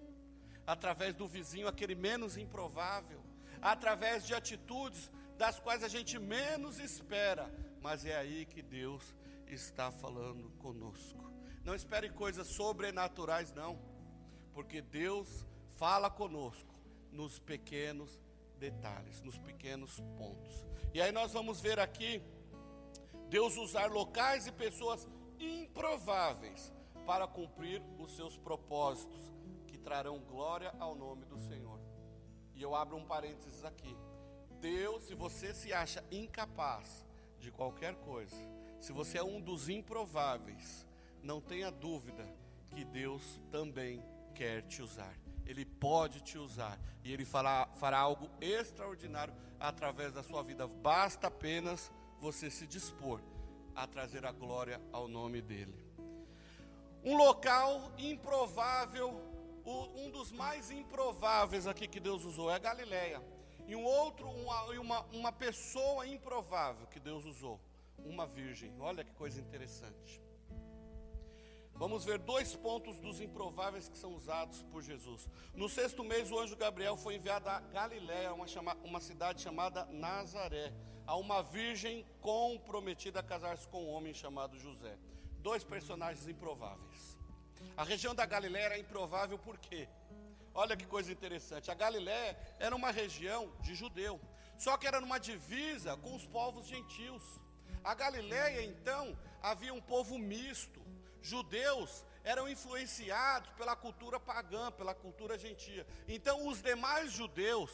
através 0.67 1.15
do 1.15 1.27
vizinho 1.27 1.69
aquele 1.69 1.95
menos 1.95 2.37
improvável, 2.37 3.23
através 3.61 4.27
de 4.27 4.35
atitudes 4.35 5.11
das 5.39 5.59
quais 5.59 5.83
a 5.83 5.89
gente 5.89 6.19
menos 6.19 6.79
espera, 6.79 7.53
mas 7.81 8.05
é 8.05 8.17
aí 8.17 8.45
que 8.45 8.63
Deus 8.63 9.15
está 9.47 9.91
falando 9.91 10.51
conosco. 10.59 11.23
Não 11.65 11.75
espere 11.75 12.11
coisas 12.11 12.49
sobrenaturais 12.49 13.53
não, 13.53 13.79
porque 14.53 14.83
Deus 14.83 15.47
fala 15.79 16.11
conosco 16.11 16.75
nos 17.11 17.39
pequenos 17.39 18.21
detalhes, 18.59 19.23
nos 19.23 19.39
pequenos 19.39 20.01
pontos. 20.17 20.65
E 20.93 21.01
aí 21.01 21.13
nós 21.13 21.33
vamos 21.33 21.61
ver 21.61 21.79
aqui 21.79 22.23
Deus 23.33 23.57
usar 23.57 23.91
locais 23.91 24.47
e 24.47 24.53
pessoas 24.53 25.09
improváveis 25.41 26.71
para 27.07 27.27
cumprir 27.27 27.83
os 27.99 28.15
seus 28.15 28.37
propósitos, 28.37 29.33
que 29.67 29.79
trarão 29.79 30.19
glória 30.19 30.71
ao 30.79 30.95
nome 30.95 31.25
do 31.25 31.39
Senhor. 31.39 31.81
E 32.55 32.61
eu 32.61 32.75
abro 32.75 32.95
um 32.95 33.07
parênteses 33.07 33.65
aqui. 33.65 33.97
Deus, 34.61 35.05
se 35.05 35.15
você 35.15 35.55
se 35.55 35.73
acha 35.73 36.05
incapaz 36.11 37.07
de 37.41 37.51
qualquer 37.51 37.95
coisa, 37.95 38.37
se 38.79 38.93
você 38.93 39.17
é 39.17 39.25
um 39.25 39.41
dos 39.41 39.71
improváveis, 39.71 40.87
não 41.23 41.41
tenha 41.41 41.71
dúvida 41.71 42.29
que 42.71 42.85
Deus 42.85 43.41
também 43.51 44.05
quer 44.35 44.61
te 44.61 44.83
usar. 44.83 45.19
Ele 45.47 45.65
pode 45.65 46.21
te 46.21 46.37
usar 46.37 46.79
e 47.03 47.11
Ele 47.11 47.25
fará, 47.25 47.67
fará 47.77 47.99
algo 47.99 48.29
extraordinário 48.43 49.35
através 49.59 50.13
da 50.13 50.23
sua 50.23 50.43
vida. 50.43 50.69
Basta 50.69 51.29
apenas 51.29 51.91
você 52.23 52.49
se 52.49 52.69
dispor 52.69 53.21
a 53.75 53.85
trazer 53.85 54.25
a 54.25 54.31
glória 54.31 54.81
ao 54.93 55.09
nome 55.09 55.43
dele. 55.43 55.75
Um 57.03 57.17
local 57.17 57.91
improvável, 57.99 59.21
um 59.67 60.09
dos 60.09 60.31
mais 60.31 60.71
improváveis 60.71 61.67
aqui 61.67 61.89
que 61.89 61.99
Deus 61.99 62.25
usou 62.25 62.49
é 62.49 62.55
a 62.55 62.61
Galileia. 62.61 63.21
E 63.67 63.75
um 63.75 63.83
outro, 63.83 64.29
uma, 64.29 64.63
uma, 64.71 65.01
uma 65.13 65.33
pessoa 65.33 66.07
improvável 66.07 66.87
que 66.87 67.01
Deus 67.01 67.25
usou, 67.25 67.59
uma 67.99 68.25
virgem. 68.25 68.73
Olha 68.79 69.03
que 69.03 69.13
coisa 69.15 69.41
interessante. 69.41 70.23
Vamos 71.75 72.05
ver 72.05 72.19
dois 72.19 72.55
pontos 72.55 73.01
dos 73.01 73.21
improváveis 73.21 73.89
que 73.89 73.99
são 73.99 74.15
usados 74.15 74.63
por 74.71 74.81
Jesus. 74.81 75.29
No 75.55 75.69
sexto 75.69 76.05
mês, 76.05 76.31
o 76.31 76.39
anjo 76.39 76.55
Gabriel 76.55 76.97
foi 76.97 77.17
enviado 77.17 77.49
a 77.49 77.59
Galiléia, 77.59 78.33
uma, 78.33 78.47
chama, 78.47 78.77
uma 78.85 79.01
cidade 79.01 79.43
chamada 79.43 79.87
Nazaré, 79.87 80.73
a 81.07 81.17
uma 81.17 81.43
virgem 81.43 82.07
comprometida 82.21 83.21
a 83.21 83.23
casar-se 83.23 83.67
com 83.69 83.85
um 83.85 83.91
homem 83.91 84.15
chamado 84.15 84.59
José. 84.59 84.97
Dois 85.39 85.65
personagens 85.65 86.29
improváveis. 86.29 87.19
A 87.77 87.85
região 87.85 88.15
da 88.15 88.27
Galiléia 88.27 88.67
era 88.67 88.79
improvável 88.79 89.39
por 89.39 89.59
quê? 89.59 89.89
Olha 90.55 90.77
que 90.77 90.87
coisa 90.87 91.11
interessante. 91.11 91.71
A 91.71 91.75
Galiléia 91.75 92.37
era 92.59 92.77
uma 92.77 92.91
região 92.91 93.53
de 93.61 93.75
judeu, 93.75 94.21
só 94.59 94.77
que 94.77 94.87
era 94.87 95.01
numa 95.01 95.19
divisa 95.19 95.97
com 95.97 96.15
os 96.15 96.27
povos 96.27 96.67
gentios. 96.67 97.23
A 97.83 97.95
Galiléia, 97.95 98.63
então, 98.65 99.19
havia 99.41 99.73
um 99.73 99.81
povo 99.81 100.19
misto 100.19 100.83
judeus 101.23 102.05
eram 102.25 102.49
influenciados 102.49 103.51
pela 103.53 103.75
cultura 103.75 104.19
pagã, 104.21 104.71
pela 104.71 104.95
cultura 104.95 105.39
gentia. 105.39 105.87
Então, 106.07 106.47
os 106.49 106.61
demais 106.61 107.13
judeus 107.13 107.71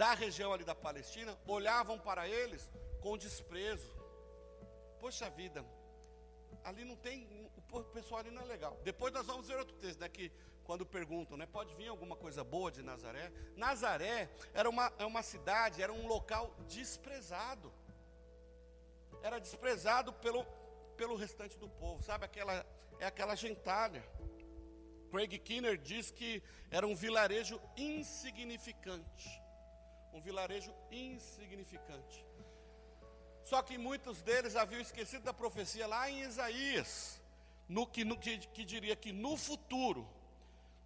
da 0.00 0.14
região 0.14 0.50
ali 0.50 0.64
da 0.64 0.74
Palestina 0.74 1.38
olhavam 1.46 1.98
para 1.98 2.26
eles 2.26 2.70
com 3.02 3.18
desprezo. 3.18 3.94
Poxa 4.98 5.28
vida, 5.28 5.62
ali 6.64 6.86
não 6.86 6.96
tem, 6.96 7.28
o 7.70 7.82
pessoal 7.82 8.20
ali 8.20 8.30
não 8.30 8.40
é 8.40 8.46
legal. 8.46 8.78
Depois 8.82 9.12
nós 9.12 9.26
vamos 9.26 9.46
ver 9.46 9.58
outro 9.58 9.76
texto, 9.76 10.00
né, 10.00 10.08
que 10.08 10.32
quando 10.64 10.86
perguntam, 10.86 11.36
né, 11.36 11.44
pode 11.44 11.74
vir 11.74 11.88
alguma 11.88 12.16
coisa 12.16 12.42
boa 12.42 12.72
de 12.72 12.82
Nazaré? 12.82 13.30
Nazaré 13.56 14.30
era 14.54 14.70
uma, 14.70 14.90
é 14.98 15.04
uma 15.04 15.22
cidade, 15.22 15.82
era 15.82 15.92
um 15.92 16.06
local 16.06 16.56
desprezado. 16.66 17.70
Era 19.22 19.38
desprezado 19.38 20.14
pelo, 20.14 20.46
pelo 20.96 21.14
restante 21.14 21.58
do 21.58 21.68
povo, 21.68 22.02
sabe 22.02 22.24
aquela 22.24 22.64
é 22.98 23.04
aquela 23.04 23.34
gentalha. 23.34 24.02
Craig 25.10 25.38
Kinner 25.40 25.76
diz 25.76 26.10
que 26.10 26.42
era 26.70 26.86
um 26.86 26.94
vilarejo 26.94 27.60
insignificante. 27.76 29.39
Um 30.12 30.20
vilarejo 30.20 30.74
insignificante. 30.90 32.24
Só 33.42 33.62
que 33.62 33.78
muitos 33.78 34.22
deles 34.22 34.56
haviam 34.56 34.80
esquecido 34.80 35.24
da 35.24 35.32
profecia 35.32 35.86
lá 35.86 36.10
em 36.10 36.22
Isaías, 36.22 37.20
no 37.68 37.86
que, 37.86 38.04
no, 38.04 38.18
que, 38.18 38.38
que 38.38 38.64
diria 38.64 38.94
que 38.94 39.12
no 39.12 39.36
futuro, 39.36 40.08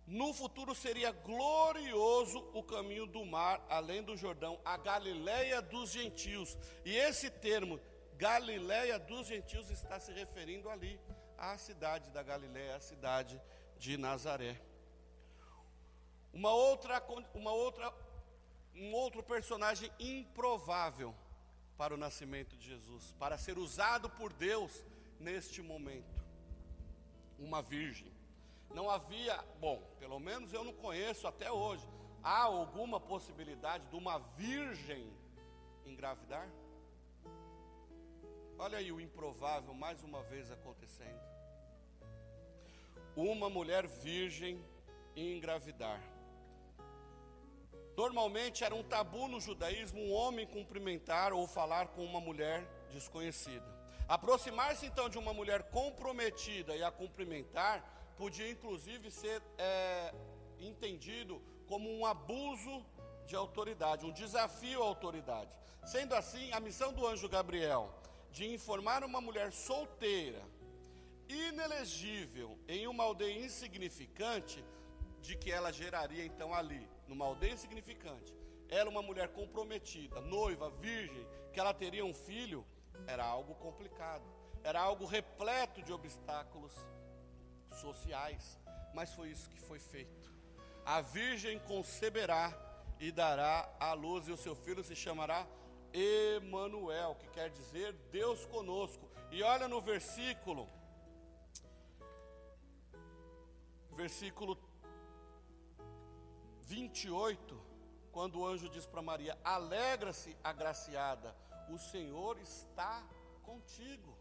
no 0.07 0.35
futuro 0.35 0.75
seria 0.75 1.11
glorioso 1.13 2.39
o 2.53 2.63
caminho 2.63 3.07
do 3.07 3.25
mar, 3.25 3.65
além 3.69 4.03
do 4.03 4.17
Jordão, 4.17 4.61
a 4.65 4.77
Galileia 4.77 5.63
dos 5.63 5.91
gentios. 5.91 6.57
E 6.85 6.95
esse 6.95 7.31
termo, 7.31 7.81
Galileia 8.17 8.99
dos 8.99 9.27
gentios, 9.27 9.71
está 9.71 9.99
se 9.99 10.13
referindo 10.13 10.69
ali 10.69 11.01
à 11.39 11.57
cidade 11.57 12.11
da 12.11 12.23
Galiléia, 12.23 12.77
a 12.77 12.81
cidade 12.81 13.41
de 13.79 13.97
Nazaré. 13.97 14.61
Uma 16.33 16.53
outra, 16.53 17.03
uma 17.35 17.53
outra, 17.53 17.93
um 18.75 18.93
outro 18.93 19.23
personagem 19.23 19.91
improvável 19.99 21.15
para 21.77 21.95
o 21.95 21.97
nascimento 21.97 22.57
de 22.57 22.67
Jesus, 22.67 23.15
para 23.19 23.39
ser 23.39 23.59
usado 23.59 24.09
por 24.11 24.33
Deus 24.33 24.85
neste 25.19 25.63
momento. 25.63 26.23
Uma 27.39 27.63
virgem. 27.63 28.13
Não 28.73 28.91
havia, 28.91 29.37
bom, 29.61 29.81
pelo 29.99 30.19
menos 30.19 30.53
eu 30.53 30.65
não 30.65 30.73
conheço 30.73 31.27
até 31.27 31.51
hoje, 31.51 31.87
há 32.23 32.43
alguma 32.43 32.99
possibilidade 32.99 33.87
de 33.87 33.97
uma 33.97 34.19
virgem 34.37 35.13
engravidar? 35.85 36.49
Olha 38.59 38.79
aí 38.79 38.91
o 38.91 39.01
improvável 39.01 39.75
mais 39.75 40.03
uma 40.03 40.23
vez 40.23 40.51
acontecendo. 40.51 41.21
Uma 43.17 43.49
mulher 43.51 43.87
virgem 43.87 44.65
engravidar. 45.15 46.01
Normalmente 47.97 48.65
era 48.65 48.75
um 48.75 48.83
tabu 48.83 49.29
no 49.29 49.41
judaísmo 49.41 50.01
um 50.01 50.13
homem 50.13 50.47
cumprimentar 50.47 51.33
ou 51.33 51.47
falar 51.47 51.89
com 51.89 52.05
uma 52.05 52.21
mulher 52.21 52.67
desconhecida. 52.91 53.65
Aproximar-se 54.09 54.87
então 54.87 55.09
de 55.09 55.17
uma 55.17 55.33
mulher 55.33 55.63
comprometida 55.71 56.77
e 56.77 56.83
a 56.83 56.91
cumprimentar 56.91 57.83
podia 58.17 58.51
inclusive 58.51 59.11
ser 59.11 59.43
é, 59.59 60.15
entendido 60.59 61.41
como 61.67 61.91
um 61.91 62.05
abuso 62.05 62.85
de 63.27 63.35
autoridade, 63.35 64.05
um 64.05 64.13
desafio 64.13 64.83
à 64.83 64.87
autoridade. 64.87 65.51
Sendo 65.85 66.15
assim, 66.15 66.53
a 66.53 66.61
missão 66.61 66.93
do 66.93 67.07
anjo 67.07 67.29
Gabriel 67.29 67.93
de 68.31 68.53
informar 68.53 69.05
uma 69.05 69.21
mulher 69.21 69.53
solteira, 69.53 70.43
inelegível, 71.29 72.59
em 72.67 72.87
uma 72.87 73.05
aldeia 73.05 73.45
insignificante, 73.45 74.65
de 75.23 75.37
que 75.37 75.51
ela 75.51 75.73
geraria 75.73 76.25
então 76.25 76.53
ali, 76.53 76.87
numa 77.09 77.25
aldeia 77.27 77.53
insignificante, 77.53 78.35
ela 78.69 78.91
uma 78.91 79.03
mulher 79.03 79.29
comprometida, 79.29 80.21
noiva, 80.21 80.71
virgem, 80.71 81.27
que 81.53 81.61
ela 81.61 81.75
teria 81.75 82.05
um 82.05 82.15
filho, 82.15 82.65
era 83.07 83.25
algo 83.25 83.55
complicado, 83.57 84.25
era 84.63 84.81
algo 84.81 85.05
repleto 85.05 85.83
de 85.83 85.93
obstáculos 85.93 86.73
sociais, 87.81 88.59
mas 88.95 89.13
foi 89.13 89.31
isso 89.31 89.49
que 89.51 89.61
foi 89.61 89.79
feito. 89.79 90.33
a 90.85 91.01
virgem 91.01 91.59
conceberá 91.61 92.53
e 93.01 93.11
dará 93.11 93.75
à 93.81 93.93
luz, 93.93 94.29
e 94.29 94.33
o 94.33 94.37
seu 94.37 94.55
filho 94.55 94.85
se 94.85 94.95
chamará 94.95 95.47
Emanuel, 95.93 97.15
que 97.15 97.29
quer 97.29 97.51
dizer 97.51 97.93
Deus 98.11 98.45
conosco. 98.47 99.09
E 99.31 99.43
olha 99.43 99.69
no 99.69 99.81
versículo, 99.81 100.69
versículo 103.93 104.57
28, 106.67 107.61
quando 108.13 108.41
o 108.41 108.47
anjo 108.47 108.69
diz 108.69 108.87
para 108.87 109.03
Maria: 109.03 109.39
Alegra-se, 109.45 110.37
agraciada, 110.43 111.37
o 111.69 111.79
Senhor 111.79 112.39
está 112.39 113.03
contigo. 113.43 114.17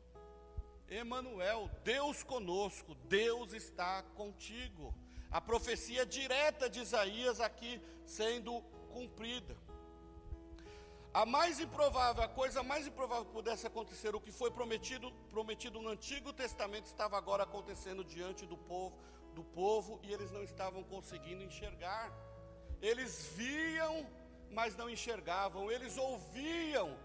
Emanuel, 0.90 1.70
Deus 1.84 2.24
conosco, 2.24 2.96
Deus 2.96 3.54
está 3.54 4.04
contigo. 4.16 4.94
A 5.32 5.42
profecia 5.42 6.06
direta 6.06 6.70
de 6.70 6.80
Isaías 6.80 7.40
aqui 7.40 7.82
sendo 8.06 8.62
cumprida. 8.92 9.58
A 11.14 11.26
mais 11.26 11.60
improvável, 11.60 12.24
a 12.24 12.28
coisa 12.28 12.64
mais 12.64 12.88
improvável 12.88 13.26
que 13.26 13.32
pudesse 13.32 13.68
acontecer, 13.68 14.16
o 14.16 14.20
que 14.20 14.32
foi 14.32 14.50
prometido, 14.50 15.12
prometido 15.30 15.80
no 15.80 15.90
Antigo 15.90 16.34
Testamento, 16.34 16.88
estava 16.88 17.18
agora 17.18 17.44
acontecendo 17.44 18.04
diante 18.04 18.48
do 18.48 18.58
povo, 18.58 18.98
do 19.36 19.44
povo, 19.44 20.00
e 20.02 20.12
eles 20.12 20.32
não 20.32 20.44
estavam 20.44 20.84
conseguindo 20.84 21.44
enxergar. 21.44 22.12
Eles 22.84 23.30
viam, 23.38 24.06
mas 24.52 24.76
não 24.76 24.90
enxergavam. 24.90 25.72
Eles 25.72 25.98
ouviam, 25.98 26.98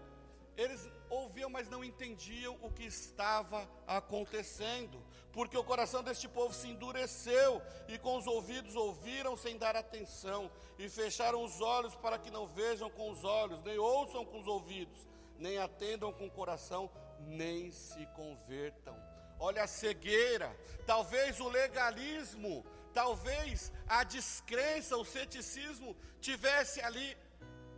eles 0.57 0.85
ouviam, 1.09 1.49
mas 1.49 1.69
não 1.69 1.81
entendiam 1.81 2.57
o 2.61 2.69
que 2.69 2.83
estava 2.83 3.65
acontecendo, 3.87 5.01
porque 5.31 5.57
o 5.57 5.63
coração 5.63 6.03
deste 6.03 6.27
povo 6.27 6.53
se 6.53 6.67
endureceu 6.67 7.61
e 7.87 7.97
com 7.97 8.17
os 8.17 8.27
ouvidos 8.27 8.75
ouviram 8.75 9.37
sem 9.37 9.57
dar 9.57 9.77
atenção, 9.77 10.51
e 10.77 10.89
fecharam 10.89 11.41
os 11.45 11.61
olhos 11.61 11.95
para 11.95 12.19
que 12.19 12.29
não 12.29 12.45
vejam 12.45 12.89
com 12.89 13.09
os 13.09 13.23
olhos, 13.23 13.63
nem 13.63 13.77
ouçam 13.77 14.25
com 14.25 14.41
os 14.41 14.47
ouvidos, 14.47 15.07
nem 15.37 15.57
atendam 15.59 16.11
com 16.11 16.27
o 16.27 16.31
coração, 16.31 16.91
nem 17.21 17.71
se 17.71 18.05
convertam. 18.07 19.01
Olha 19.39 19.63
a 19.63 19.67
cegueira, 19.67 20.53
talvez 20.85 21.39
o 21.39 21.47
legalismo, 21.47 22.65
talvez 22.93 23.71
a 23.87 24.03
descrença, 24.03 24.97
o 24.97 25.05
ceticismo 25.05 25.95
tivesse 26.19 26.81
ali 26.81 27.17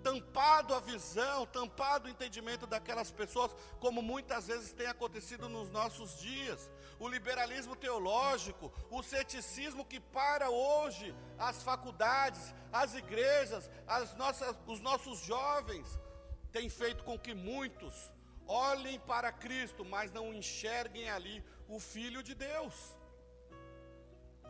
tampado 0.01 0.73
a 0.73 0.79
visão, 0.79 1.45
tampado 1.45 2.07
o 2.07 2.11
entendimento 2.11 2.65
daquelas 2.65 3.11
pessoas, 3.11 3.55
como 3.79 4.01
muitas 4.01 4.47
vezes 4.47 4.73
tem 4.73 4.87
acontecido 4.87 5.47
nos 5.47 5.69
nossos 5.69 6.19
dias. 6.19 6.69
O 6.99 7.07
liberalismo 7.07 7.75
teológico, 7.75 8.71
o 8.89 9.01
ceticismo 9.01 9.85
que 9.85 9.99
para 9.99 10.49
hoje 10.49 11.15
as 11.37 11.63
faculdades, 11.63 12.53
as 12.71 12.95
igrejas, 12.95 13.69
as 13.87 14.15
nossas, 14.15 14.55
os 14.67 14.81
nossos 14.81 15.19
jovens, 15.19 15.87
tem 16.51 16.69
feito 16.69 17.03
com 17.03 17.17
que 17.17 17.33
muitos 17.33 18.11
olhem 18.47 18.99
para 18.99 19.31
Cristo, 19.31 19.85
mas 19.85 20.11
não 20.11 20.33
enxerguem 20.33 21.09
ali 21.09 21.43
o 21.67 21.79
Filho 21.79 22.21
de 22.21 22.35
Deus. 22.35 23.00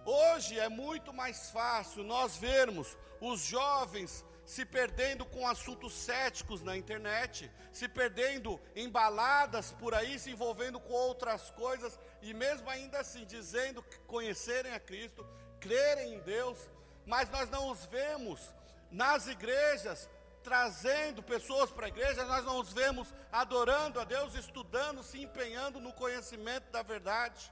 Hoje 0.05 0.59
é 0.59 0.67
muito 0.67 1.13
mais 1.13 1.51
fácil 1.51 2.03
nós 2.03 2.35
vermos 2.37 2.97
os 3.19 3.41
jovens 3.41 4.25
se 4.43 4.65
perdendo 4.65 5.25
com 5.25 5.47
assuntos 5.47 5.93
céticos 5.93 6.61
na 6.61 6.75
internet, 6.75 7.49
se 7.71 7.87
perdendo 7.87 8.59
em 8.75 8.89
baladas 8.89 9.71
por 9.73 9.93
aí, 9.93 10.17
se 10.17 10.31
envolvendo 10.31 10.79
com 10.79 10.91
outras 10.91 11.51
coisas, 11.51 11.99
e 12.21 12.33
mesmo 12.33 12.69
ainda 12.69 12.99
assim 12.99 13.25
dizendo 13.25 13.83
que 13.83 13.99
conhecerem 13.99 14.73
a 14.73 14.79
Cristo, 14.79 15.25
crerem 15.59 16.15
em 16.15 16.19
Deus, 16.19 16.57
mas 17.05 17.29
nós 17.29 17.49
não 17.49 17.69
os 17.69 17.85
vemos 17.85 18.53
nas 18.89 19.27
igrejas 19.27 20.09
trazendo 20.43 21.21
pessoas 21.21 21.69
para 21.69 21.85
a 21.85 21.89
igreja, 21.89 22.25
nós 22.25 22.43
não 22.43 22.59
os 22.59 22.73
vemos 22.73 23.13
adorando 23.31 23.99
a 23.99 24.03
Deus, 24.03 24.33
estudando, 24.35 25.03
se 25.03 25.21
empenhando 25.21 25.79
no 25.79 25.93
conhecimento 25.93 26.69
da 26.71 26.81
verdade. 26.81 27.51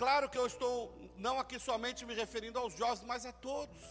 Claro 0.00 0.30
que 0.30 0.38
eu 0.38 0.46
estou 0.46 0.74
não 1.14 1.38
aqui 1.38 1.58
somente 1.60 2.06
me 2.06 2.14
referindo 2.14 2.58
aos 2.58 2.72
jovens, 2.72 3.04
mas 3.04 3.26
a 3.26 3.32
todos. 3.32 3.82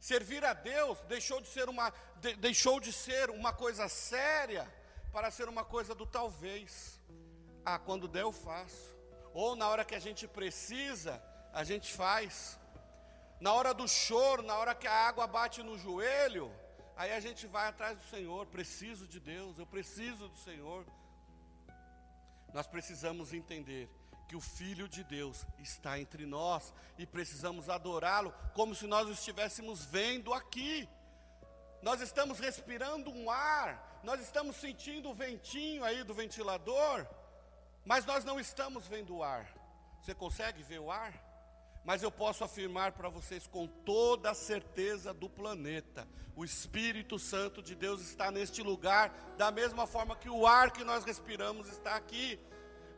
Servir 0.00 0.44
a 0.44 0.52
Deus 0.52 0.98
deixou 1.02 1.40
de 1.40 1.46
ser 1.46 1.68
uma, 1.68 1.92
de, 2.16 2.34
deixou 2.34 2.80
de 2.80 2.92
ser 2.92 3.30
uma 3.30 3.52
coisa 3.52 3.88
séria 3.88 4.64
para 5.12 5.30
ser 5.30 5.48
uma 5.48 5.64
coisa 5.64 5.94
do 5.94 6.04
talvez. 6.04 7.00
Ah, 7.64 7.78
quando 7.78 8.08
der 8.08 8.22
eu 8.22 8.32
faço. 8.32 8.96
Ou 9.32 9.54
na 9.54 9.68
hora 9.68 9.84
que 9.84 9.94
a 9.94 10.00
gente 10.00 10.26
precisa, 10.26 11.22
a 11.52 11.62
gente 11.62 11.92
faz. 11.92 12.58
Na 13.38 13.52
hora 13.52 13.72
do 13.72 13.86
choro, 13.86 14.42
na 14.42 14.56
hora 14.58 14.74
que 14.74 14.88
a 14.88 15.06
água 15.06 15.28
bate 15.28 15.62
no 15.62 15.78
joelho, 15.78 16.52
aí 16.96 17.12
a 17.12 17.20
gente 17.20 17.46
vai 17.46 17.68
atrás 17.68 17.96
do 17.96 18.04
Senhor. 18.06 18.44
Preciso 18.46 19.06
de 19.06 19.20
Deus, 19.20 19.56
eu 19.56 19.66
preciso 19.66 20.28
do 20.28 20.36
Senhor. 20.38 20.84
Nós 22.52 22.66
precisamos 22.66 23.32
entender 23.32 23.88
que 24.26 24.36
o 24.36 24.40
Filho 24.40 24.88
de 24.88 25.04
Deus 25.04 25.46
está 25.58 25.98
entre 25.98 26.26
nós 26.26 26.72
e 26.98 27.06
precisamos 27.06 27.68
adorá-lo 27.68 28.34
como 28.54 28.74
se 28.74 28.86
nós 28.86 29.08
o 29.08 29.12
estivéssemos 29.12 29.84
vendo 29.84 30.34
aqui. 30.34 30.88
Nós 31.82 32.00
estamos 32.00 32.38
respirando 32.38 33.10
um 33.10 33.30
ar, 33.30 34.00
nós 34.02 34.20
estamos 34.20 34.56
sentindo 34.56 35.10
o 35.10 35.14
ventinho 35.14 35.84
aí 35.84 36.02
do 36.02 36.14
ventilador, 36.14 37.06
mas 37.84 38.04
nós 38.04 38.24
não 38.24 38.40
estamos 38.40 38.86
vendo 38.88 39.16
o 39.16 39.22
ar. 39.22 39.46
Você 40.02 40.14
consegue 40.14 40.62
ver 40.62 40.80
o 40.80 40.90
ar? 40.90 41.12
Mas 41.84 42.02
eu 42.02 42.10
posso 42.10 42.42
afirmar 42.42 42.92
para 42.92 43.08
vocês 43.08 43.46
com 43.46 43.68
toda 43.68 44.30
a 44.30 44.34
certeza 44.34 45.14
do 45.14 45.30
planeta: 45.30 46.08
o 46.34 46.44
Espírito 46.44 47.16
Santo 47.16 47.62
de 47.62 47.76
Deus 47.76 48.00
está 48.00 48.30
neste 48.32 48.60
lugar, 48.60 49.10
da 49.38 49.52
mesma 49.52 49.86
forma 49.86 50.16
que 50.16 50.28
o 50.28 50.46
ar 50.46 50.72
que 50.72 50.82
nós 50.82 51.04
respiramos 51.04 51.68
está 51.68 51.94
aqui. 51.94 52.40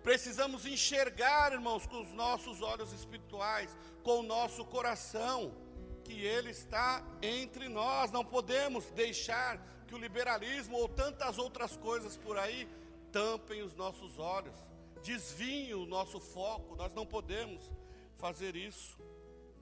Precisamos 0.09 0.65
enxergar, 0.65 1.53
irmãos, 1.53 1.87
com 1.87 2.01
os 2.01 2.15
nossos 2.15 2.63
olhos 2.63 2.95
espirituais, 2.95 3.77
com 4.03 4.21
o 4.21 4.23
nosso 4.23 4.65
coração, 4.65 5.55
que 6.03 6.23
Ele 6.25 6.49
está 6.49 7.05
entre 7.21 7.69
nós. 7.69 8.11
Não 8.11 8.25
podemos 8.25 8.91
deixar 8.93 9.63
que 9.87 9.95
o 9.95 9.99
liberalismo 9.99 10.79
ou 10.79 10.89
tantas 10.89 11.37
outras 11.37 11.77
coisas 11.77 12.17
por 12.17 12.39
aí 12.39 12.67
tampem 13.13 13.61
os 13.61 13.75
nossos 13.75 14.19
olhos, 14.19 14.57
desviem 15.03 15.75
o 15.75 15.85
nosso 15.85 16.19
foco. 16.19 16.75
Nós 16.75 16.95
não 16.95 17.05
podemos 17.05 17.71
fazer 18.17 18.57
isso. 18.57 18.99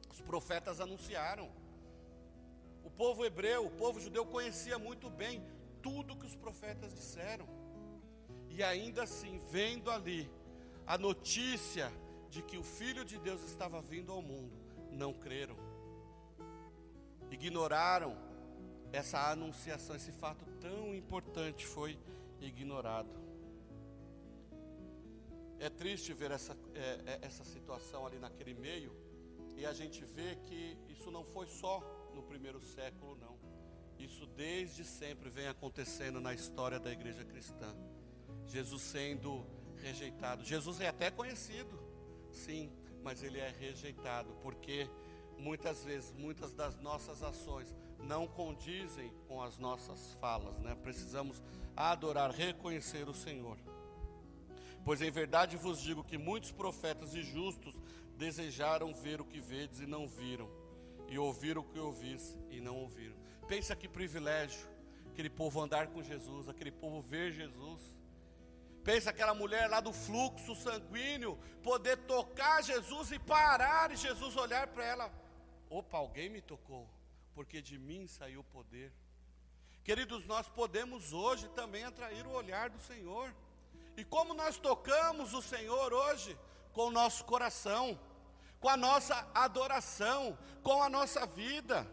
Os 0.09 0.21
profetas 0.21 0.81
anunciaram. 0.81 1.51
O 2.85 2.91
povo 2.91 3.27
hebreu, 3.27 3.67
o 3.67 3.71
povo 3.73 3.99
judeu 3.99 4.25
conhecia 4.25 4.79
muito 4.79 5.11
bem 5.11 5.45
tudo 5.83 6.15
que 6.15 6.25
os 6.25 6.37
profetas 6.37 6.95
disseram. 6.95 7.49
E 8.49 8.63
ainda 8.63 9.03
assim, 9.03 9.39
vendo 9.51 9.91
ali 9.91 10.36
a 10.87 10.97
notícia 10.97 11.93
de 12.31 12.43
que 12.43 12.57
o 12.57 12.63
Filho 12.63 13.05
de 13.05 13.19
Deus 13.19 13.43
estava 13.43 13.81
vindo 13.81 14.13
ao 14.13 14.23
mundo, 14.23 14.57
não 14.93 15.13
creram. 15.13 15.57
Ignoraram 17.31 18.17
essa 18.93 19.31
anunciação, 19.31 19.97
esse 19.97 20.13
fato 20.13 20.45
tão 20.61 20.95
importante 20.95 21.67
foi 21.67 21.99
ignorado. 22.41 23.11
É 25.59 25.69
triste 25.71 26.13
ver 26.13 26.31
essa, 26.31 26.57
é, 26.75 27.01
é, 27.07 27.19
essa 27.23 27.45
situação 27.45 28.07
ali 28.07 28.19
naquele 28.19 28.55
meio, 28.55 28.95
e 29.57 29.65
a 29.65 29.73
gente 29.73 30.05
vê 30.05 30.37
que 30.37 30.79
isso 30.89 31.11
não 31.11 31.25
foi 31.25 31.47
só 31.47 31.81
no 32.15 32.23
primeiro 32.23 32.61
século, 32.61 33.17
não. 33.17 33.37
Isso 33.99 34.27
desde 34.27 34.85
sempre 34.85 35.31
vem 35.31 35.49
acontecendo 35.49 36.21
na 36.21 36.35
história 36.35 36.79
da 36.79 36.93
igreja 36.93 37.25
cristã. 37.25 37.75
Jesus 38.47 38.83
sendo 38.83 39.45
rejeitado. 39.83 40.45
Jesus 40.45 40.81
é 40.81 40.89
até 40.89 41.11
conhecido, 41.11 41.79
sim, 42.33 42.71
mas 43.03 43.23
ele 43.23 43.39
é 43.39 43.49
rejeitado 43.49 44.35
porque 44.43 44.89
muitas 45.39 45.85
vezes, 45.85 46.13
muitas 46.13 46.53
das 46.53 46.79
nossas 46.81 47.23
ações 47.23 47.75
não 47.99 48.27
condizem 48.27 49.13
com 49.29 49.43
as 49.43 49.59
nossas 49.59 50.15
falas, 50.15 50.59
né? 50.59 50.75
Precisamos 50.83 51.43
adorar, 51.77 52.31
reconhecer 52.31 53.09
o 53.09 53.15
Senhor. 53.15 53.59
Pois 54.85 55.03
em 55.03 55.11
verdade 55.11 55.57
vos 55.57 55.81
digo 55.81 56.05
que 56.05 56.17
muitos 56.17 56.53
profetas 56.53 57.15
e 57.15 57.23
justos 57.23 57.75
desejaram 58.17 58.95
ver 58.95 59.21
o 59.21 59.25
que 59.25 59.41
vedes 59.41 59.81
e 59.81 59.87
não 59.87 60.07
viram, 60.07 60.49
e 61.09 61.19
ouvir 61.19 61.59
o 61.59 61.65
que 61.65 61.79
ouvis 61.79 62.37
e 62.51 62.61
não 62.61 62.77
ouviram. 62.77 63.17
Pensa 63.47 63.77
que 63.77 63.89
privilégio 63.89 64.67
aquele 65.11 65.31
povo 65.31 65.63
andar 65.63 65.87
com 65.89 66.03
Jesus, 66.03 66.47
aquele 66.49 66.71
povo 66.71 67.01
ver 67.01 67.33
Jesus. 67.33 67.96
Pensa 68.87 69.11
aquela 69.11 69.35
mulher 69.35 69.69
lá 69.69 69.81
do 69.81 69.93
fluxo 69.93 70.55
sanguíneo, 70.55 71.37
poder 71.61 71.97
tocar 72.07 72.63
Jesus 72.63 73.11
e 73.11 73.19
parar 73.19 73.91
e 73.91 73.97
Jesus 73.97 74.37
olhar 74.37 74.69
para 74.69 74.85
ela. 74.85 75.13
Opa, 75.69 75.99
alguém 75.99 76.29
me 76.31 76.41
tocou, 76.41 76.89
porque 77.35 77.61
de 77.61 77.77
mim 77.81 78.07
saiu 78.07 78.43
o 78.43 78.45
poder. 78.45 78.93
Queridos, 79.83 80.25
nós 80.27 80.47
podemos 80.47 81.13
hoje 81.13 81.49
também 81.49 81.83
atrair 81.83 82.25
o 82.29 82.31
olhar 82.31 82.71
do 82.71 82.79
Senhor. 82.79 83.35
E 83.97 84.05
como 84.05 84.35
nós 84.35 84.57
tocamos 84.57 85.35
o 85.35 85.43
Senhor 85.43 85.93
hoje? 85.93 86.39
Com 86.73 86.87
o 86.87 86.93
nosso 86.93 87.25
coração, 87.25 87.99
com 88.61 88.69
a 88.69 88.77
nossa 88.77 89.29
adoração, 89.35 90.39
com 90.63 90.81
a 90.81 90.89
nossa 90.89 91.27
vida. 91.27 91.85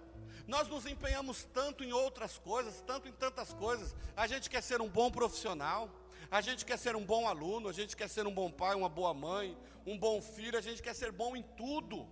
Nós 0.45 0.67
nos 0.67 0.86
empenhamos 0.86 1.43
tanto 1.45 1.84
em 1.84 1.91
outras 1.91 2.38
coisas, 2.38 2.82
tanto 2.82 3.08
em 3.08 3.13
tantas 3.13 3.51
coisas. 3.51 3.95
A 4.15 4.27
gente 4.27 4.47
quer 4.47 4.62
ser 4.62 4.79
um 4.79 4.89
bom 4.89 5.10
profissional, 5.10 5.89
a 6.34 6.41
gente 6.41 6.65
quer 6.65 6.80
ser 6.80 6.96
um 6.96 7.06
bom 7.06 7.28
aluno, 7.28 7.69
a 7.69 7.72
gente 7.72 7.96
quer 7.96 8.10
ser 8.10 8.26
um 8.26 8.34
bom 8.34 8.50
pai, 8.50 8.74
uma 8.74 8.89
boa 8.89 9.13
mãe, 9.13 9.56
um 9.86 9.96
bom 9.96 10.19
filho, 10.19 10.58
a 10.58 10.62
gente 10.62 10.82
quer 10.82 10.96
ser 10.96 11.12
bom 11.12 11.36
em 11.36 11.43
tudo. 11.43 12.10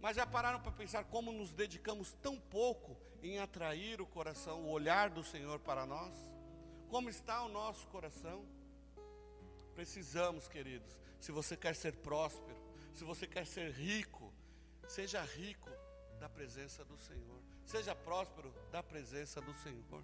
Mas 0.00 0.16
já 0.16 0.26
pararam 0.26 0.58
para 0.58 0.72
pensar 0.72 1.04
como 1.04 1.30
nos 1.30 1.54
dedicamos 1.54 2.14
tão 2.14 2.36
pouco 2.36 2.96
em 3.22 3.38
atrair 3.38 4.00
o 4.00 4.06
coração, 4.06 4.64
o 4.64 4.70
olhar 4.70 5.08
do 5.08 5.22
Senhor 5.22 5.60
para 5.60 5.86
nós? 5.86 6.16
Como 6.88 7.08
está 7.08 7.44
o 7.44 7.48
nosso 7.48 7.86
coração? 7.86 8.44
Precisamos, 9.72 10.48
queridos, 10.48 11.00
se 11.20 11.30
você 11.30 11.56
quer 11.56 11.76
ser 11.76 11.94
próspero, 11.98 12.58
se 12.92 13.04
você 13.04 13.24
quer 13.24 13.46
ser 13.46 13.70
rico, 13.70 14.34
seja 14.88 15.22
rico 15.22 15.70
da 16.18 16.28
presença 16.28 16.84
do 16.84 16.98
Senhor. 16.98 17.40
Seja 17.64 17.94
próspero 17.94 18.52
da 18.72 18.82
presença 18.82 19.40
do 19.40 19.54
Senhor. 19.54 20.02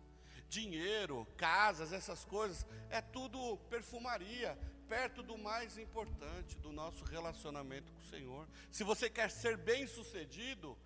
Dinheiro, 0.53 1.27
casas, 1.35 1.95
essas 1.95 2.27
coisas, 2.27 2.67
é 2.91 3.01
tudo 3.01 3.57
perfumaria, 3.71 4.59
perto 4.87 5.23
do 5.23 5.39
mais 5.39 5.79
importante, 5.79 6.59
do 6.59 6.71
nosso 6.71 7.07
relacionamento 7.07 7.91
com 7.91 7.99
o 8.01 8.11
Senhor. 8.11 8.47
Se 8.71 8.85
você 8.85 9.09
quer 9.09 9.31
ser 9.31 9.57
bem 9.57 9.87
sucedido, 9.87 10.77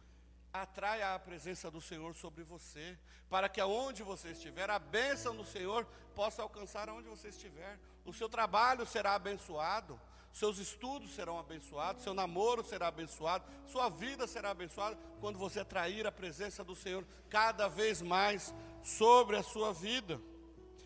atraia 0.52 1.16
a 1.16 1.18
presença 1.18 1.68
do 1.68 1.80
Senhor 1.80 2.14
sobre 2.14 2.44
você, 2.44 2.96
para 3.28 3.48
que 3.48 3.60
aonde 3.60 4.04
você 4.04 4.28
estiver, 4.28 4.70
a 4.70 4.78
bênção 4.78 5.34
do 5.34 5.44
Senhor 5.44 5.84
possa 6.14 6.42
alcançar 6.42 6.88
aonde 6.88 7.08
você 7.08 7.30
estiver. 7.30 7.76
O 8.04 8.12
seu 8.12 8.28
trabalho 8.28 8.86
será 8.86 9.16
abençoado, 9.16 10.00
seus 10.32 10.58
estudos 10.58 11.12
serão 11.12 11.40
abençoados, 11.40 12.04
seu 12.04 12.14
namoro 12.14 12.62
será 12.62 12.86
abençoado, 12.86 13.44
sua 13.66 13.88
vida 13.88 14.28
será 14.28 14.50
abençoada 14.50 14.96
quando 15.18 15.40
você 15.40 15.58
atrair 15.58 16.06
a 16.06 16.12
presença 16.12 16.62
do 16.62 16.76
Senhor 16.76 17.04
cada 17.28 17.66
vez 17.66 18.00
mais 18.00 18.54
sobre 18.86 19.36
a 19.36 19.42
sua 19.42 19.72
vida. 19.72 20.20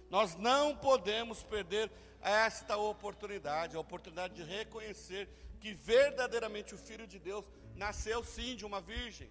Nós 0.09 0.35
não 0.37 0.75
podemos 0.77 1.43
perder 1.43 1.91
esta 2.21 2.77
oportunidade, 2.77 3.77
a 3.77 3.81
oportunidade 3.81 4.35
de 4.35 4.43
reconhecer 4.43 5.29
que 5.61 5.75
verdadeiramente 5.75 6.75
o 6.75 6.79
Filho 6.79 7.07
de 7.07 7.19
Deus 7.19 7.45
nasceu 7.77 8.25
sim 8.25 8.57
de 8.57 8.65
uma 8.65 8.81
virgem. 8.81 9.31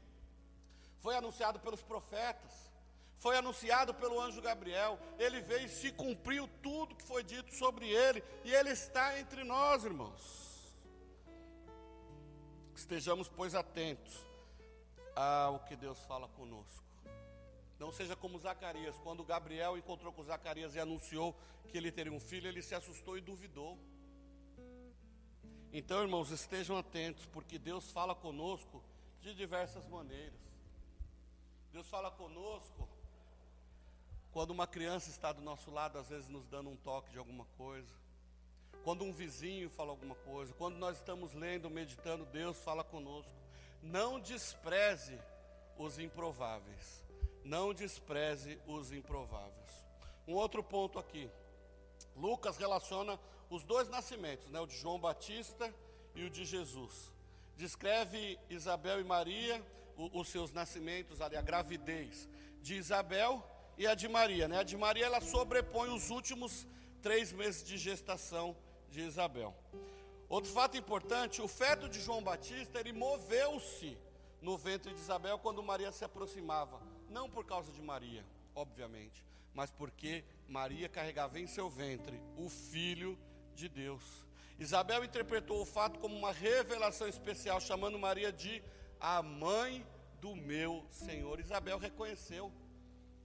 Foi 1.02 1.16
anunciado 1.16 1.60
pelos 1.60 1.82
profetas 1.82 2.70
foi 3.20 3.38
anunciado 3.38 3.94
pelo 3.94 4.20
anjo 4.20 4.42
Gabriel, 4.42 4.98
ele 5.18 5.42
veio 5.42 5.66
e 5.66 5.70
se 5.70 5.92
cumpriu 5.92 6.48
tudo 6.64 6.96
que 6.96 7.04
foi 7.04 7.22
dito 7.22 7.54
sobre 7.54 7.86
ele, 7.86 8.24
e 8.46 8.54
ele 8.54 8.70
está 8.70 9.20
entre 9.20 9.44
nós, 9.44 9.84
irmãos. 9.84 10.74
Estejamos, 12.74 13.28
pois, 13.28 13.54
atentos 13.54 14.26
ao 15.14 15.60
que 15.66 15.76
Deus 15.76 16.00
fala 16.06 16.30
conosco. 16.30 16.89
Não 17.80 17.92
seja 17.92 18.16
como 18.16 18.38
Zacarias, 18.38 18.98
quando 19.00 19.24
Gabriel 19.24 19.78
encontrou 19.78 20.12
com 20.12 20.22
Zacarias 20.22 20.76
e 20.76 20.80
anunciou 20.80 21.34
que 21.70 21.78
ele 21.78 21.92
teria 21.92 22.12
um 22.12 22.20
filho, 22.20 22.48
ele 22.48 22.62
se 22.62 22.76
assustou 22.76 23.18
e 23.18 23.22
duvidou. 23.22 23.80
Então, 25.72 26.02
irmãos, 26.02 26.30
estejam 26.30 26.78
atentos, 26.78 27.26
porque 27.28 27.58
Deus 27.58 27.90
fala 27.92 28.14
conosco 28.14 28.84
de 29.22 29.34
diversas 29.34 29.88
maneiras. 29.88 30.40
Deus 31.72 31.88
fala 31.88 32.12
conosco 32.12 32.90
quando 34.32 34.52
uma 34.52 34.68
criança 34.68 35.10
está 35.10 35.32
do 35.32 35.42
nosso 35.42 35.72
lado, 35.72 35.98
às 35.98 36.10
vezes 36.10 36.28
nos 36.28 36.48
dando 36.48 36.70
um 36.70 36.76
toque 36.76 37.12
de 37.12 37.18
alguma 37.18 37.46
coisa. 37.58 37.94
Quando 38.84 39.04
um 39.04 39.14
vizinho 39.14 39.70
fala 39.70 39.92
alguma 39.92 40.16
coisa. 40.16 40.54
Quando 40.54 40.78
nós 40.78 40.98
estamos 40.98 41.34
lendo, 41.34 41.70
meditando, 41.70 42.26
Deus 42.26 42.62
fala 42.62 42.84
conosco. 42.84 43.34
Não 43.82 44.20
despreze 44.20 45.18
os 45.78 45.98
improváveis. 45.98 47.09
Não 47.44 47.74
despreze 47.74 48.60
os 48.68 48.92
improváveis. 48.92 49.72
Um 50.28 50.34
outro 50.36 50.64
ponto 50.64 51.00
aqui. 51.00 51.30
Lucas 52.16 52.58
relaciona 52.58 53.20
os 53.50 53.66
dois 53.66 53.90
nascimentos, 53.90 54.50
né, 54.50 54.60
o 54.60 54.68
de 54.68 54.78
João 54.78 55.00
Batista 55.00 55.74
e 56.14 56.24
o 56.24 56.30
de 56.30 56.46
Jesus. 56.46 57.12
Descreve 57.56 58.38
Isabel 58.50 59.00
e 59.00 59.04
Maria, 59.04 59.66
o, 59.98 60.20
os 60.20 60.30
seus 60.30 60.54
nascimentos, 60.54 61.22
ali, 61.22 61.36
a 61.36 61.42
gravidez 61.42 62.30
de 62.62 62.76
Isabel 62.76 63.44
e 63.78 63.88
a 63.88 63.96
de 63.96 64.08
Maria. 64.08 64.48
Né? 64.48 64.60
A 64.60 64.64
de 64.64 64.78
Maria 64.78 65.06
ela 65.06 65.22
sobrepõe 65.22 65.90
os 65.90 66.10
últimos 66.10 66.68
três 67.02 67.32
meses 67.32 67.64
de 67.64 67.78
gestação 67.78 68.56
de 68.90 69.02
Isabel. 69.02 69.56
Outro 70.28 70.52
fato 70.52 70.78
importante: 70.78 71.42
o 71.42 71.48
feto 71.48 71.90
de 71.90 72.00
João 72.00 72.22
Batista 72.22 72.80
ele 72.80 72.94
moveu-se 72.94 73.98
no 74.42 74.58
ventre 74.58 74.94
de 74.94 75.00
Isabel 75.00 75.40
quando 75.40 75.64
Maria 75.64 75.92
se 75.92 76.06
aproximava, 76.06 76.80
não 77.10 77.30
por 77.30 77.46
causa 77.46 77.72
de 77.72 77.82
Maria, 77.82 78.26
obviamente, 78.56 79.24
mas 79.54 79.72
porque 79.72 80.24
Maria 80.48 80.88
carregava 80.88 81.40
em 81.40 81.48
seu 81.48 81.70
ventre 81.70 82.20
o 82.38 82.50
Filho 82.50 83.18
de 83.56 83.68
Deus. 83.68 84.04
Isabel 84.60 85.04
interpretou 85.04 85.62
o 85.62 85.66
fato 85.66 86.00
como 86.00 86.16
uma 86.16 86.32
revelação 86.32 87.08
especial, 87.08 87.60
chamando 87.60 87.98
Maria 87.98 88.32
de 88.32 88.62
a 89.00 89.22
mãe 89.22 89.86
do 90.20 90.36
meu 90.36 90.86
Senhor. 90.92 91.40
Isabel 91.40 91.78
reconheceu 91.78 92.52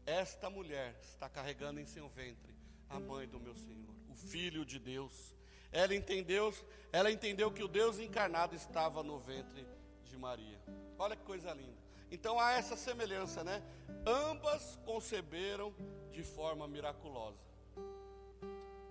esta 0.06 0.50
mulher 0.50 0.94
está 1.02 1.28
carregando 1.28 1.80
em 1.80 1.86
seu 1.86 2.08
ventre 2.08 2.54
a 2.90 3.00
mãe 3.00 3.26
do 3.26 3.40
meu 3.40 3.54
Senhor, 3.54 3.94
o 4.08 4.14
Filho 4.14 4.64
de 4.64 4.78
Deus. 4.78 5.34
Ela 5.72 5.94
entendeu, 5.94 6.54
ela 6.92 7.10
entendeu 7.10 7.50
que 7.50 7.64
o 7.64 7.68
Deus 7.68 7.98
encarnado 7.98 8.54
estava 8.54 9.02
no 9.02 9.18
ventre 9.18 9.66
de 10.04 10.16
Maria. 10.16 10.60
Olha 10.98 11.16
que 11.16 11.24
coisa 11.24 11.52
linda. 11.52 11.83
Então 12.14 12.38
há 12.38 12.52
essa 12.52 12.76
semelhança, 12.76 13.42
né? 13.42 13.60
Ambas 14.06 14.78
conceberam 14.84 15.74
de 16.12 16.22
forma 16.22 16.68
miraculosa. 16.68 17.36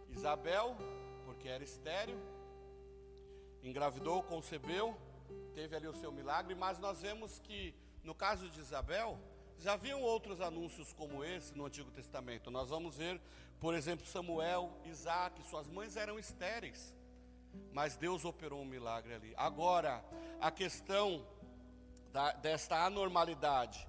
Isabel, 0.10 0.76
porque 1.26 1.48
era 1.48 1.64
estéril, 1.64 2.20
engravidou, 3.64 4.22
concebeu, 4.24 4.98
teve 5.56 5.74
ali 5.74 5.88
o 5.88 5.96
seu 5.96 6.12
milagre, 6.12 6.54
mas 6.54 6.80
nós 6.80 7.02
vemos 7.02 7.40
que 7.40 7.74
no 8.04 8.14
caso 8.14 8.50
de 8.50 8.60
Isabel, 8.60 9.18
já 9.58 9.72
haviam 9.74 10.02
outros 10.02 10.42
anúncios 10.42 10.92
como 10.92 11.24
esse 11.24 11.56
no 11.56 11.66
Antigo 11.66 11.90
Testamento. 11.92 12.52
Nós 12.52 12.70
vamos 12.70 12.98
ver, 12.98 13.22
por 13.58 13.74
exemplo, 13.74 14.06
Samuel, 14.06 14.70
Isaac, 14.84 15.42
suas 15.44 15.70
mães 15.70 15.96
eram 15.96 16.20
estéreis, 16.20 16.94
mas 17.72 17.96
Deus 17.96 18.26
operou 18.26 18.60
um 18.60 18.66
milagre 18.66 19.14
ali. 19.14 19.34
Agora, 19.38 20.04
a 20.42 20.52
questão 20.52 21.26
da, 22.14 22.32
desta 22.34 22.86
anormalidade 22.86 23.86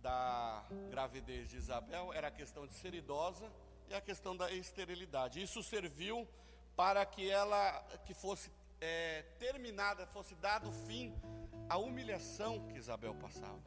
da 0.00 0.64
gravidez 0.90 1.50
de 1.50 1.58
Isabel 1.58 2.12
era 2.12 2.28
a 2.28 2.30
questão 2.30 2.66
de 2.66 2.72
ser 2.72 2.94
idosa 2.94 3.50
e 3.88 3.94
a 3.94 4.00
questão 4.00 4.34
da 4.34 4.50
esterilidade. 4.50 5.42
Isso 5.42 5.62
serviu 5.62 6.26
para 6.74 7.04
que 7.04 7.30
ela 7.30 7.80
que 8.06 8.14
fosse 8.14 8.50
é, 8.80 9.22
terminada, 9.38 10.06
fosse 10.06 10.34
dado 10.36 10.72
fim 10.86 11.14
à 11.68 11.76
humilhação 11.76 12.66
que 12.66 12.78
Isabel 12.78 13.14
passava. 13.14 13.62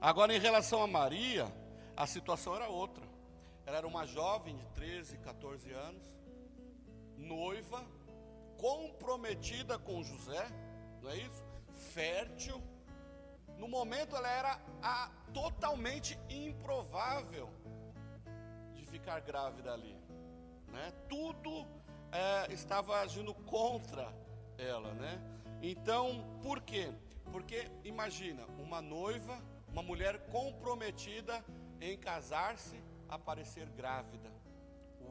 Agora, 0.00 0.34
em 0.34 0.38
relação 0.38 0.80
a 0.82 0.86
Maria, 0.86 1.52
a 1.96 2.06
situação 2.06 2.54
era 2.54 2.68
outra. 2.68 3.04
Ela 3.66 3.78
era 3.78 3.86
uma 3.86 4.06
jovem 4.06 4.56
de 4.56 4.66
13, 4.68 5.18
14 5.18 5.72
anos, 5.72 6.06
noiva, 7.16 7.84
comprometida 8.58 9.76
com 9.76 10.04
José, 10.04 10.46
não 11.02 11.10
é 11.10 11.16
isso? 11.16 11.44
Fértil. 11.92 12.62
No 13.58 13.68
momento, 13.68 14.14
ela 14.16 14.28
era 14.28 14.60
a, 14.82 15.10
totalmente 15.32 16.18
improvável 16.28 17.50
de 18.74 18.84
ficar 18.86 19.20
grávida 19.20 19.72
ali. 19.72 19.96
Né? 20.68 20.92
Tudo 21.08 21.66
é, 22.12 22.52
estava 22.52 23.00
agindo 23.00 23.34
contra 23.34 24.12
ela, 24.58 24.92
né? 24.94 25.20
Então, 25.62 26.38
por 26.42 26.60
quê? 26.60 26.92
Porque 27.32 27.70
imagina, 27.84 28.44
uma 28.58 28.80
noiva 28.82 29.42
uma 29.76 29.82
mulher 29.82 30.18
comprometida 30.30 31.44
em 31.82 31.98
casar-se, 31.98 32.82
aparecer 33.10 33.68
grávida. 33.76 34.32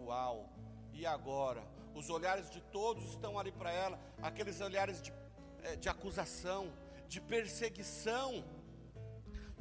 Uau! 0.04 0.50
E 0.92 1.06
agora? 1.06 1.64
Os 1.94 2.10
olhares 2.10 2.50
de 2.50 2.60
todos 2.62 3.04
estão 3.12 3.38
ali 3.38 3.52
para 3.52 3.72
ela, 3.72 4.00
aqueles 4.24 4.60
olhares 4.62 5.00
de, 5.04 5.14
eh, 5.62 5.76
de 5.76 5.88
acusação, 5.88 6.74
de 7.16 7.22
perseguição. 7.22 8.30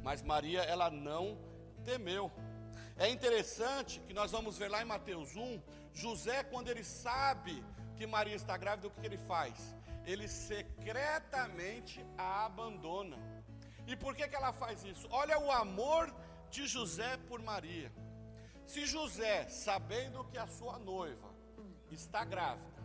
Mas 0.05 0.21
Maria, 0.21 0.61
ela 0.73 0.89
não 0.89 1.25
temeu. 1.89 2.25
É 2.97 3.07
interessante 3.09 4.01
que 4.05 4.13
nós 4.13 4.31
vamos 4.35 4.57
ver 4.57 4.69
lá 4.69 4.81
em 4.81 4.91
Mateus 4.93 5.35
1, 5.35 5.61
José, 5.93 6.43
quando 6.43 6.69
ele 6.69 6.83
sabe 6.83 7.63
que 7.95 8.05
Maria 8.05 8.35
está 8.35 8.57
grávida, 8.57 8.87
o 8.87 8.91
que 8.91 9.05
ele 9.05 9.17
faz? 9.17 9.55
Ele 10.05 10.27
secretamente 10.27 12.05
a 12.17 12.45
abandona. 12.45 13.17
E 13.87 13.95
por 13.95 14.15
que, 14.15 14.27
que 14.27 14.35
ela 14.35 14.51
faz 14.51 14.83
isso? 14.83 15.07
Olha 15.09 15.39
o 15.39 15.49
amor 15.49 16.13
de 16.49 16.67
José 16.67 17.11
por 17.29 17.41
Maria. 17.41 17.89
Se 18.65 18.85
José, 18.85 19.47
sabendo 19.47 20.25
que 20.25 20.37
a 20.37 20.47
sua 20.47 20.77
noiva 20.77 21.29
está 21.89 22.25
grávida, 22.25 22.83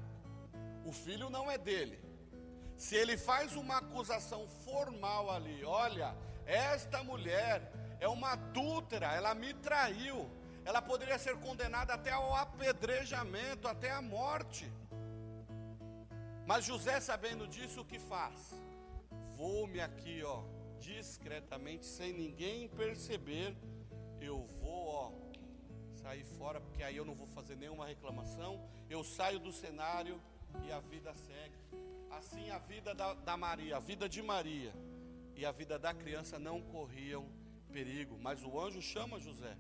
o 0.85 0.93
filho 0.93 1.29
não 1.29 1.51
é 1.51 1.59
dele, 1.59 1.99
se 2.81 2.97
ele 2.97 3.19
faz 3.19 3.57
uma 3.57 3.77
acusação 3.77 4.49
formal 4.65 5.31
ali, 5.31 5.63
olha, 5.67 6.17
esta 6.47 7.05
mulher 7.05 7.71
é 8.01 8.09
uma 8.09 8.31
adúltera, 8.33 9.13
ela 9.13 9.35
me 9.35 9.53
traiu, 9.53 10.31
ela 10.65 10.81
poderia 10.81 11.19
ser 11.19 11.37
condenada 11.41 11.93
até 11.93 12.11
ao 12.11 12.35
apedrejamento, 12.35 13.69
até 13.69 13.91
a 13.91 14.01
morte. 14.01 14.73
Mas 16.47 16.65
José, 16.65 16.99
sabendo 17.01 17.47
disso, 17.47 17.83
o 17.83 17.85
que 17.85 17.99
faz? 17.99 18.55
Vou-me 19.37 19.79
aqui, 19.83 20.23
ó, 20.25 20.43
discretamente, 20.79 21.85
sem 21.85 22.15
ninguém 22.15 22.67
perceber, 22.67 23.55
eu 24.23 24.47
vou, 24.63 24.87
ó, 24.89 25.13
sair 25.97 26.25
fora, 26.25 26.59
porque 26.63 26.83
aí 26.83 26.97
eu 26.97 27.05
não 27.05 27.15
vou 27.15 27.27
fazer 27.27 27.57
nenhuma 27.57 27.85
reclamação, 27.85 28.59
eu 28.89 29.05
saio 29.05 29.39
do 29.39 29.53
cenário 29.53 30.19
e 30.65 30.73
a 30.73 30.81
vida 30.81 31.15
segue. 31.15 31.61
Assim 32.11 32.51
a 32.51 32.59
vida 32.59 32.95
da, 32.95 33.15
da 33.15 33.37
Maria, 33.37 33.77
a 33.77 33.81
vida 33.81 34.09
de 34.09 34.21
Maria 34.23 34.73
e 35.37 35.47
a 35.47 35.53
vida 35.53 35.79
da 35.79 35.95
criança 35.95 36.39
não 36.39 36.61
corriam 36.61 37.29
perigo, 37.73 38.19
mas 38.21 38.43
o 38.43 38.61
anjo 38.61 38.83
chama 38.83 39.21
José. 39.21 39.57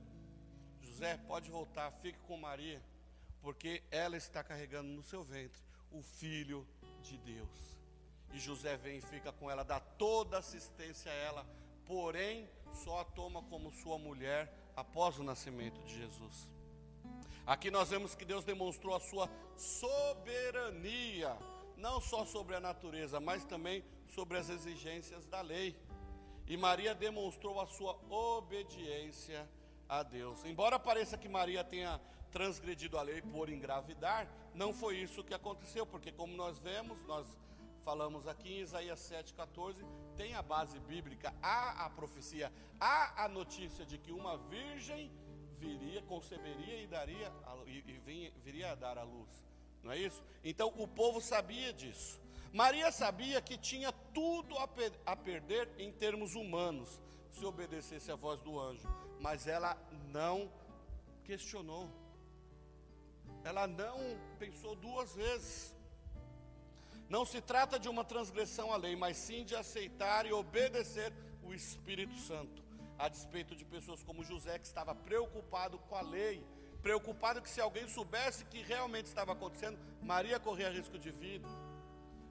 José, 0.82 1.16
pode 1.26 1.50
voltar, 1.50 1.90
fique 2.02 2.18
com 2.20 2.36
Maria, 2.36 2.82
porque 3.40 3.82
ela 3.90 4.16
está 4.16 4.42
carregando 4.42 4.88
no 4.88 5.02
seu 5.02 5.22
ventre 5.22 5.62
o 5.90 6.02
filho 6.02 6.66
de 7.02 7.16
Deus. 7.18 7.78
E 8.32 8.38
José 8.38 8.76
vem 8.76 8.98
e 8.98 9.02
fica 9.02 9.32
com 9.32 9.50
ela, 9.50 9.64
dá 9.64 9.80
toda 9.80 10.38
assistência 10.38 11.10
a 11.10 11.14
ela, 11.14 11.46
porém 11.86 12.48
só 12.72 13.00
a 13.00 13.04
toma 13.04 13.42
como 13.44 13.70
sua 13.72 13.98
mulher 13.98 14.52
após 14.76 15.18
o 15.18 15.22
nascimento 15.22 15.82
de 15.84 15.96
Jesus. 15.96 16.48
Aqui 17.46 17.70
nós 17.70 17.90
vemos 17.90 18.14
que 18.14 18.24
Deus 18.24 18.44
demonstrou 18.44 18.94
a 18.94 19.00
sua 19.00 19.28
soberania, 19.56 21.36
não 21.81 22.01
só 22.01 22.25
sobre 22.25 22.55
a 22.55 22.61
natureza, 22.61 23.19
mas 23.19 23.45
também 23.45 23.83
sobre 24.07 24.38
as 24.38 24.49
exigências 24.49 25.27
da 25.27 25.40
lei. 25.40 25.77
E 26.47 26.57
Maria 26.57 26.95
demonstrou 26.95 27.61
a 27.61 27.66
sua 27.66 27.99
obediência 28.09 29.49
a 29.88 30.03
Deus. 30.03 30.45
Embora 30.45 30.79
pareça 30.79 31.19
que 31.19 31.29
Maria 31.29 31.64
tenha 31.64 32.01
transgredido 32.31 32.97
a 32.99 33.03
lei 33.03 33.23
por 33.23 33.49
engravidar, 33.49 34.29
não 34.55 34.73
foi 34.73 34.99
isso 34.99 35.25
que 35.25 35.35
aconteceu, 35.35 35.85
porque 35.87 36.12
como 36.12 36.37
nós 36.37 36.59
vemos, 36.59 37.05
nós 37.07 37.27
falamos 37.83 38.27
aqui 38.29 38.53
em 38.53 38.61
Isaías 38.61 39.01
7,14, 39.01 39.85
tem 40.16 40.35
a 40.35 40.43
base 40.43 40.79
bíblica, 40.81 41.35
há 41.43 41.87
a 41.87 41.90
profecia, 41.90 42.53
há 42.79 43.25
a 43.25 43.29
notícia 43.29 43.85
de 43.85 43.99
que 43.99 44.12
uma 44.12 44.37
virgem 44.37 45.11
viria, 45.59 46.03
conceberia 46.03 46.83
e 46.83 46.87
daria 46.87 47.33
e, 47.66 48.33
viria 48.45 48.73
a 48.73 48.75
dar 48.75 48.99
a 48.99 49.03
luz. 49.03 49.49
Não 49.83 49.93
é 49.93 49.99
isso? 49.99 50.23
Então 50.45 50.73
o 50.77 50.87
povo 50.87 51.21
sabia 51.21 51.73
disso. 51.73 52.21
Maria 52.53 52.90
sabia 52.90 53.40
que 53.40 53.57
tinha 53.57 53.93
tudo 54.12 54.59
a, 54.59 54.66
per 54.66 54.93
a 55.07 55.14
perder 55.14 55.69
em 55.79 55.93
termos 55.93 56.35
humanos 56.35 57.01
se 57.31 57.45
obedecesse 57.45 58.11
à 58.11 58.16
voz 58.16 58.40
do 58.40 58.59
anjo, 58.59 58.88
mas 59.21 59.47
ela 59.47 59.77
não 60.09 60.51
questionou. 61.25 61.88
Ela 63.45 63.66
não 63.66 63.99
pensou 64.38 64.75
duas 64.75 65.14
vezes. 65.14 65.75
Não 67.09 67.25
se 67.25 67.40
trata 67.40 67.79
de 67.79 67.88
uma 67.88 68.05
transgressão 68.05 68.73
à 68.73 68.77
lei, 68.77 68.95
mas 68.95 69.16
sim 69.16 69.45
de 69.45 69.55
aceitar 69.55 70.27
e 70.27 70.33
obedecer 70.33 71.12
o 71.43 71.53
Espírito 71.53 72.16
Santo, 72.19 72.62
a 72.99 73.09
despeito 73.09 73.57
de 73.57 73.64
pessoas 73.64 74.03
como 74.03 74.23
José, 74.23 74.59
que 74.59 74.66
estava 74.66 74.95
preocupado 74.95 75.79
com 75.79 75.97
a 75.97 76.03
lei, 76.03 76.45
preocupado 76.83 77.43
que 77.43 77.51
se 77.51 77.61
alguém 77.61 77.87
soubesse 77.88 78.45
que 78.47 78.62
realmente 78.62 79.07
estava 79.07 79.33
acontecendo, 79.33 79.79
Maria 80.03 80.40
corria 80.40 80.71
risco 80.71 80.99
de 80.99 81.11
vida. 81.11 81.49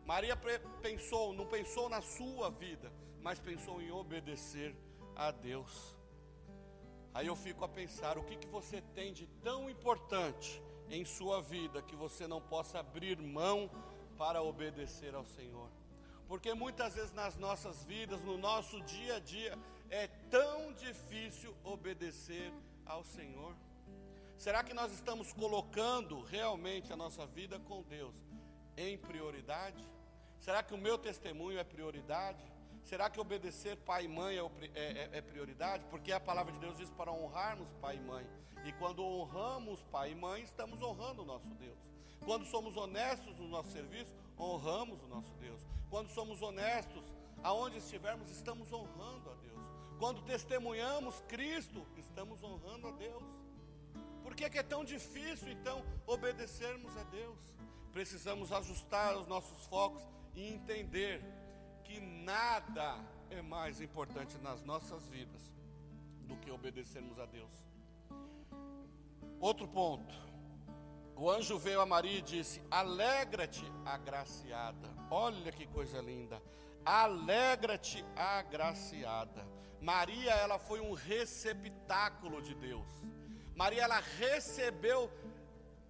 Maria 0.06 0.36
pensou, 0.82 1.34
não 1.34 1.46
pensou 1.46 1.88
na 1.88 2.02
sua 2.02 2.50
vida, 2.50 2.92
mas 3.22 3.40
pensou 3.40 3.82
em 3.82 3.92
obedecer 3.92 4.76
a 5.16 5.32
Deus. 5.32 5.96
Aí 7.14 7.28
eu 7.28 7.36
fico 7.36 7.64
a 7.64 7.70
pensar: 7.70 8.18
o 8.18 8.24
que, 8.24 8.36
que 8.36 8.48
você 8.48 8.82
tem 8.96 9.14
de 9.14 9.28
tão 9.44 9.70
importante 9.70 10.62
em 10.90 11.06
sua 11.06 11.42
vida 11.42 11.82
que 11.82 11.96
você 11.96 12.28
não 12.28 12.42
possa 12.42 12.80
abrir 12.80 13.18
mão 13.22 13.70
para 14.18 14.42
obedecer 14.42 15.14
ao 15.16 15.26
Senhor. 15.26 15.70
Porque 16.28 16.54
muitas 16.54 16.96
vezes 16.96 17.14
nas 17.14 17.38
nossas 17.38 17.84
vidas, 17.86 18.22
no 18.24 18.38
nosso 18.38 18.82
dia 18.82 19.16
a 19.16 19.20
dia, 19.20 19.58
é 19.90 20.08
tão 20.30 20.74
difícil 20.74 21.56
obedecer 21.64 22.52
ao 22.86 23.04
Senhor. 23.04 23.56
Será 24.40 24.64
que 24.64 24.74
nós 24.74 24.94
estamos 24.94 25.34
colocando 25.34 26.22
realmente 26.22 26.94
a 26.94 26.96
nossa 26.96 27.26
vida 27.28 27.60
com 27.60 27.84
Deus 27.84 28.16
em 28.78 28.98
prioridade? 28.98 29.86
Será 30.40 30.64
que 30.64 30.74
o 30.74 30.78
meu 30.78 30.98
testemunho 30.98 31.60
é 31.60 31.64
prioridade? 31.66 32.42
Será 32.86 33.10
que 33.10 33.20
obedecer 33.20 33.76
pai 33.76 34.06
e 34.06 34.08
mãe 34.08 34.38
é, 34.38 34.42
é, 34.42 34.82
é, 34.82 35.10
é, 35.18 35.22
prioridade? 35.22 35.84
Porque 35.90 36.14
a 36.14 36.22
palavra 36.22 36.54
de 36.54 36.60
Deus 36.60 36.78
diz 36.78 36.90
para 36.90 37.12
honrarmos 37.12 37.70
pai 37.82 37.98
e 37.98 38.00
mãe. 38.00 38.26
E 38.64 38.72
quando 38.72 39.04
honramos 39.04 39.84
pai 39.92 40.14
e 40.14 40.16
mãe, 40.16 40.42
estamos 40.42 40.82
honrando 40.82 41.24
o 41.24 41.26
nosso 41.26 41.54
Deus. 41.56 41.78
Quando 42.24 42.46
somos 42.46 42.78
honestos 42.78 43.38
no 43.38 43.50
nosso 43.50 43.72
serviço, 43.72 44.16
honramos 44.40 45.04
o 45.04 45.08
nosso 45.08 45.34
Deus. 45.34 45.68
Quando 45.90 46.08
somos 46.12 46.42
honestos, 46.42 47.04
aonde 47.44 47.80
estivermos, 47.80 48.32
estamos 48.32 48.72
honrando 48.72 49.32
a 49.32 49.34
Deus. 49.34 49.68
Quando 50.00 50.22
testemunhamos 50.22 51.20
Cristo, 51.28 51.86
estamos 51.98 52.42
honrando 52.42 52.88
a 52.88 52.92
Deus. 52.92 53.39
Que, 54.40 54.50
que 54.50 54.58
é 54.58 54.64
tão 54.64 54.86
difícil 54.86 55.52
então 55.52 55.84
obedecermos 56.08 56.96
a 56.96 57.04
Deus? 57.04 57.38
Precisamos 57.92 58.54
ajustar 58.54 59.18
os 59.18 59.28
nossos 59.28 59.66
focos 59.66 60.02
e 60.34 60.48
entender 60.48 61.22
que 61.84 62.00
nada 62.00 62.96
é 63.30 63.42
mais 63.42 63.82
importante 63.82 64.38
nas 64.38 64.64
nossas 64.64 65.06
vidas 65.10 65.42
do 66.22 66.38
que 66.38 66.50
obedecermos 66.50 67.20
a 67.20 67.26
Deus. 67.26 67.52
Outro 69.42 69.68
ponto, 69.68 70.16
o 71.18 71.30
anjo 71.30 71.60
veio 71.60 71.82
a 71.82 71.86
Maria 71.86 72.20
e 72.20 72.22
disse: 72.22 72.64
Alegra-te, 72.72 73.66
agraciada. 73.86 74.88
Olha 75.12 75.52
que 75.52 75.68
coisa 75.68 76.00
linda. 76.00 76.42
Alegra-te, 76.86 78.06
agraciada. 78.16 79.46
Maria, 79.82 80.32
ela 80.32 80.58
foi 80.58 80.80
um 80.80 80.94
receptáculo 80.94 82.42
de 82.42 82.56
Deus. 82.56 82.88
Maria, 83.62 83.84
ela 83.84 84.02
recebeu 84.18 85.00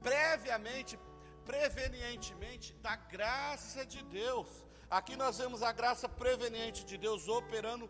previamente, 0.08 0.98
prevenientemente 1.46 2.74
da 2.86 2.96
graça 2.96 3.86
de 3.86 4.02
Deus. 4.06 4.48
Aqui 4.90 5.16
nós 5.16 5.38
vemos 5.38 5.62
a 5.62 5.72
graça 5.72 6.10
preveniente 6.10 6.84
de 6.84 6.98
Deus 6.98 7.28
operando 7.28 7.88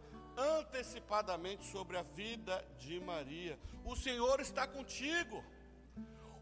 antecipadamente 0.57 1.63
sobre 1.71 1.95
a 1.97 2.03
vida 2.03 2.55
de 2.77 2.99
Maria. 2.99 3.57
O 3.85 3.95
Senhor 3.95 4.41
está 4.41 4.67
contigo. 4.67 5.41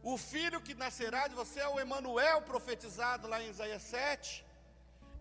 O 0.02 0.17
filho 0.17 0.60
que 0.60 0.73
nascerá 0.73 1.28
de 1.28 1.36
você 1.36 1.60
é 1.60 1.69
o 1.69 1.80
Emanuel 1.80 2.41
profetizado 2.41 3.28
lá 3.28 3.38
em 3.43 3.52
Isaías 3.52 3.84
7. 3.84 4.43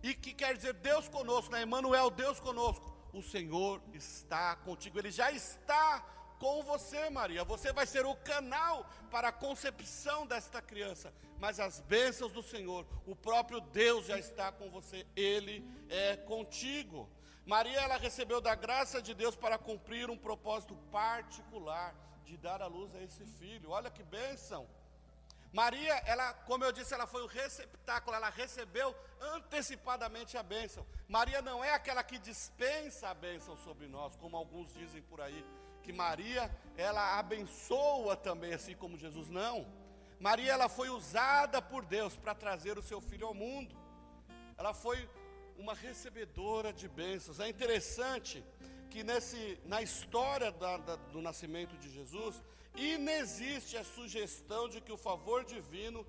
E 0.01 0.15
que 0.15 0.33
quer 0.33 0.55
dizer 0.55 0.73
Deus 0.73 1.07
conosco, 1.07 1.51
né? 1.51 1.61
Emanuel, 1.61 2.09
Deus 2.09 2.39
conosco. 2.39 2.87
O 3.13 3.21
Senhor 3.21 3.79
está 3.93 4.55
contigo, 4.55 4.97
ele 4.97 5.11
já 5.11 5.31
está 5.31 6.03
com 6.39 6.63
você, 6.63 7.09
Maria. 7.09 7.43
Você 7.43 7.71
vai 7.73 7.85
ser 7.85 8.05
o 8.05 8.15
canal 8.15 8.89
para 9.11 9.29
a 9.29 9.31
concepção 9.31 10.25
desta 10.25 10.61
criança. 10.61 11.13
Mas 11.39 11.59
as 11.59 11.79
bênçãos 11.81 12.31
do 12.31 12.41
Senhor, 12.41 12.85
o 13.05 13.15
próprio 13.15 13.61
Deus 13.61 14.05
já 14.05 14.17
está 14.17 14.51
com 14.51 14.69
você, 14.69 15.05
ele 15.15 15.63
é 15.89 16.15
contigo. 16.15 17.09
Maria, 17.45 17.79
ela 17.79 17.97
recebeu 17.97 18.41
da 18.41 18.55
graça 18.55 19.01
de 19.01 19.13
Deus 19.13 19.35
para 19.35 19.57
cumprir 19.57 20.09
um 20.09 20.17
propósito 20.17 20.75
particular 20.91 21.95
de 22.25 22.35
dar 22.37 22.61
a 22.61 22.67
luz 22.67 22.93
a 22.95 23.01
esse 23.01 23.25
filho. 23.25 23.69
Olha 23.69 23.89
que 23.89 24.03
bênção. 24.03 24.67
Maria, 25.53 25.95
ela, 26.05 26.33
como 26.33 26.65
eu 26.65 26.71
disse, 26.71 26.93
ela 26.93 27.07
foi 27.07 27.23
o 27.23 27.27
receptáculo, 27.27 28.15
ela 28.15 28.29
recebeu 28.29 28.93
antecipadamente 29.35 30.37
a 30.37 30.43
bênção. 30.43 30.85
Maria 31.07 31.41
não 31.41 31.63
é 31.63 31.73
aquela 31.73 32.03
que 32.03 32.19
dispensa 32.19 33.09
a 33.09 33.13
bênção 33.13 33.55
sobre 33.57 33.87
nós, 33.87 34.15
como 34.17 34.35
alguns 34.35 34.73
dizem 34.73 35.01
por 35.03 35.21
aí, 35.21 35.45
que 35.87 35.93
Maria, 35.93 36.51
ela 36.75 37.17
abençoa 37.17 38.13
também, 38.17 38.53
assim 38.53 38.75
como 38.75 38.97
Jesus. 38.97 39.29
Não. 39.29 39.65
Maria, 40.19 40.51
ela 40.51 40.67
foi 40.67 40.89
usada 40.89 41.61
por 41.61 41.85
Deus 41.85 42.17
para 42.17 42.35
trazer 42.35 42.77
o 42.77 42.81
seu 42.81 42.99
filho 42.99 43.25
ao 43.25 43.33
mundo. 43.33 43.73
Ela 44.57 44.73
foi 44.73 45.09
uma 45.57 45.73
recebedora 45.73 46.73
de 46.73 46.89
bênçãos. 46.89 47.39
É 47.39 47.47
interessante 47.47 48.43
que 48.89 49.01
nesse, 49.01 49.57
na 49.63 49.81
história 49.81 50.51
da, 50.51 50.75
da, 50.75 50.95
do 51.13 51.21
nascimento 51.21 51.77
de 51.77 51.89
Jesus, 51.89 52.43
inexiste 52.75 53.77
a 53.77 53.85
sugestão 53.85 54.67
de 54.67 54.81
que 54.81 54.91
o 54.91 54.97
favor 54.97 55.45
divino 55.45 56.05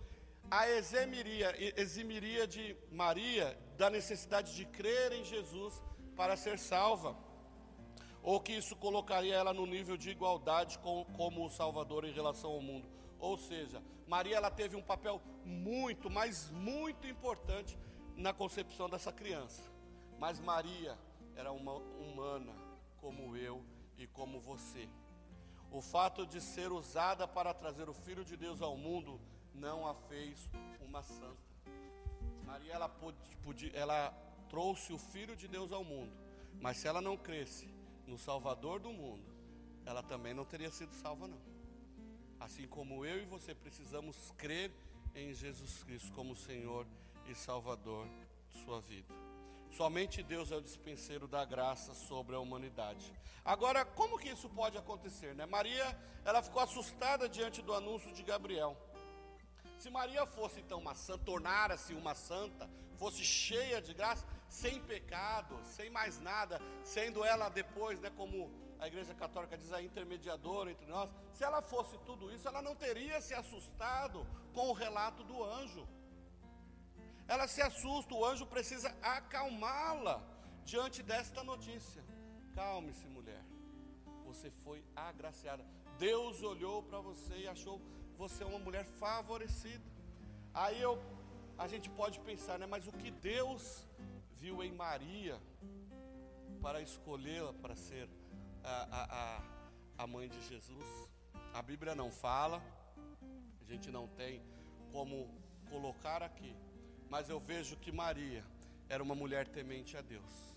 a 0.50 0.68
eximiria, 0.68 1.54
eximiria 1.80 2.48
de 2.48 2.76
Maria 2.90 3.56
da 3.76 3.88
necessidade 3.88 4.56
de 4.56 4.64
crer 4.64 5.12
em 5.12 5.24
Jesus 5.24 5.80
para 6.16 6.36
ser 6.36 6.58
salva, 6.58 7.16
ou 8.22 8.40
que 8.40 8.52
isso 8.52 8.76
colocaria 8.76 9.34
ela 9.34 9.52
no 9.52 9.66
nível 9.66 9.96
de 9.96 10.10
igualdade 10.10 10.78
com, 10.78 11.04
como 11.16 11.44
o 11.44 11.50
Salvador 11.50 12.04
em 12.04 12.12
relação 12.12 12.50
ao 12.50 12.60
mundo. 12.60 12.88
Ou 13.18 13.36
seja, 13.36 13.82
Maria 14.06 14.36
ela 14.36 14.50
teve 14.50 14.76
um 14.76 14.82
papel 14.82 15.20
muito, 15.44 16.10
mas 16.10 16.50
muito 16.50 17.06
importante 17.06 17.78
na 18.16 18.32
concepção 18.32 18.88
dessa 18.88 19.12
criança. 19.12 19.62
Mas 20.18 20.40
Maria 20.40 20.98
era 21.36 21.52
uma 21.52 21.74
humana 21.74 22.52
como 23.00 23.36
eu 23.36 23.62
e 23.96 24.06
como 24.06 24.40
você. 24.40 24.88
O 25.70 25.80
fato 25.80 26.26
de 26.26 26.40
ser 26.40 26.72
usada 26.72 27.28
para 27.28 27.52
trazer 27.52 27.88
o 27.88 27.94
Filho 27.94 28.24
de 28.24 28.36
Deus 28.36 28.62
ao 28.62 28.76
mundo 28.76 29.20
não 29.54 29.86
a 29.86 29.94
fez 29.94 30.50
uma 30.80 31.02
santa. 31.02 31.48
Maria 32.44 32.72
ela, 32.72 32.88
podia, 32.88 33.70
ela 33.74 34.10
trouxe 34.48 34.92
o 34.92 34.98
Filho 34.98 35.36
de 35.36 35.46
Deus 35.46 35.70
ao 35.70 35.84
mundo, 35.84 36.12
mas 36.60 36.78
se 36.78 36.88
ela 36.88 37.00
não 37.00 37.16
cresce 37.16 37.68
no 38.08 38.18
Salvador 38.18 38.80
do 38.80 38.92
mundo, 38.92 39.24
ela 39.84 40.02
também 40.02 40.34
não 40.34 40.44
teria 40.44 40.70
sido 40.70 40.92
salva, 40.94 41.28
não. 41.28 41.40
Assim 42.40 42.66
como 42.66 43.04
eu 43.04 43.22
e 43.22 43.26
você 43.26 43.54
precisamos 43.54 44.32
crer 44.36 44.72
em 45.14 45.34
Jesus 45.34 45.82
Cristo 45.84 46.12
como 46.12 46.34
Senhor 46.34 46.86
e 47.26 47.34
Salvador 47.34 48.08
de 48.50 48.58
sua 48.64 48.80
vida. 48.80 49.14
Somente 49.70 50.22
Deus 50.22 50.50
é 50.50 50.56
o 50.56 50.62
dispenseiro 50.62 51.28
da 51.28 51.44
graça 51.44 51.94
sobre 51.94 52.34
a 52.34 52.40
humanidade. 52.40 53.12
Agora, 53.44 53.84
como 53.84 54.18
que 54.18 54.30
isso 54.30 54.48
pode 54.48 54.78
acontecer, 54.78 55.34
né? 55.34 55.44
Maria, 55.44 55.96
ela 56.24 56.42
ficou 56.42 56.62
assustada 56.62 57.28
diante 57.28 57.60
do 57.60 57.74
anúncio 57.74 58.12
de 58.12 58.22
Gabriel. 58.22 58.76
Se 59.78 59.90
Maria 59.90 60.26
fosse 60.26 60.60
então 60.60 60.78
uma 60.78 60.94
santa, 60.94 61.24
tornara-se 61.24 61.94
uma 61.94 62.14
santa, 62.14 62.68
fosse 62.96 63.24
cheia 63.24 63.80
de 63.80 63.94
graça, 63.94 64.26
sem 64.48 64.80
pecado, 64.80 65.58
sem 65.64 65.88
mais 65.88 66.18
nada, 66.20 66.60
sendo 66.82 67.24
ela 67.24 67.48
depois, 67.48 68.00
né, 68.00 68.10
como 68.16 68.50
a 68.80 68.88
Igreja 68.88 69.14
Católica 69.14 69.56
diz, 69.56 69.72
a 69.72 69.82
intermediadora 69.82 70.70
entre 70.70 70.86
nós, 70.86 71.10
se 71.32 71.44
ela 71.44 71.62
fosse 71.62 71.96
tudo 71.98 72.32
isso, 72.32 72.46
ela 72.48 72.60
não 72.60 72.74
teria 72.74 73.20
se 73.20 73.34
assustado 73.34 74.26
com 74.52 74.68
o 74.68 74.72
relato 74.72 75.22
do 75.22 75.44
anjo. 75.44 75.86
Ela 77.28 77.46
se 77.46 77.60
assusta, 77.60 78.14
o 78.14 78.24
anjo 78.24 78.46
precisa 78.46 78.88
acalmá-la 79.02 80.22
diante 80.64 81.02
desta 81.02 81.44
notícia. 81.44 82.02
Calme-se, 82.54 83.06
mulher. 83.06 83.44
Você 84.24 84.50
foi 84.50 84.84
agraciada. 84.96 85.64
Deus 85.98 86.42
olhou 86.42 86.82
para 86.82 87.00
você 87.00 87.34
e 87.40 87.48
achou 87.48 87.80
você 88.18 88.42
uma 88.42 88.58
mulher 88.58 88.84
favorecida. 88.84 89.88
Aí 90.52 90.82
eu, 90.82 91.00
a 91.56 91.68
gente 91.68 91.88
pode 91.88 92.18
pensar, 92.18 92.58
né? 92.58 92.66
Mas 92.66 92.88
o 92.88 92.92
que 92.92 93.12
Deus 93.12 93.86
viu 94.40 94.60
em 94.62 94.72
Maria 94.72 95.40
para 96.60 96.82
escolhê-la 96.82 97.52
para 97.52 97.76
ser 97.76 98.08
a, 98.64 98.76
a, 99.02 100.02
a 100.02 100.06
mãe 100.08 100.28
de 100.28 100.40
Jesus? 100.48 101.08
A 101.54 101.62
Bíblia 101.62 101.94
não 101.94 102.10
fala, 102.10 102.60
a 103.60 103.64
gente 103.64 103.88
não 103.88 104.08
tem 104.08 104.42
como 104.90 105.32
colocar 105.70 106.20
aqui, 106.20 106.56
mas 107.08 107.30
eu 107.30 107.38
vejo 107.38 107.76
que 107.76 107.92
Maria 107.92 108.44
era 108.88 109.00
uma 109.02 109.14
mulher 109.14 109.46
temente 109.46 109.96
a 109.96 110.00
Deus, 110.00 110.56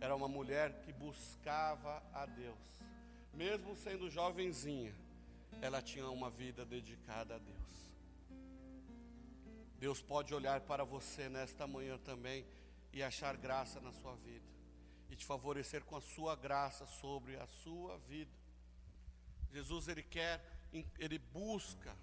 era 0.00 0.16
uma 0.16 0.26
mulher 0.26 0.80
que 0.82 0.92
buscava 0.92 2.02
a 2.12 2.26
Deus, 2.26 2.58
mesmo 3.32 3.76
sendo 3.76 4.10
jovenzinha 4.10 4.92
ela 5.60 5.82
tinha 5.82 6.08
uma 6.08 6.30
vida 6.30 6.64
dedicada 6.64 7.36
a 7.36 7.38
Deus. 7.38 7.88
Deus 9.78 10.02
pode 10.02 10.34
olhar 10.34 10.60
para 10.62 10.84
você 10.84 11.28
nesta 11.28 11.66
manhã 11.66 11.98
também 11.98 12.44
e 12.92 13.02
achar 13.02 13.36
graça 13.36 13.80
na 13.80 13.92
sua 13.92 14.14
vida 14.16 14.46
e 15.10 15.16
te 15.16 15.24
favorecer 15.24 15.84
com 15.84 15.96
a 15.96 16.00
sua 16.00 16.34
graça 16.36 16.86
sobre 16.86 17.36
a 17.36 17.46
sua 17.46 17.96
vida. 17.98 18.30
Jesus 19.50 19.88
ele 19.88 20.02
quer, 20.02 20.44
ele 20.98 21.18
busca 21.18 21.96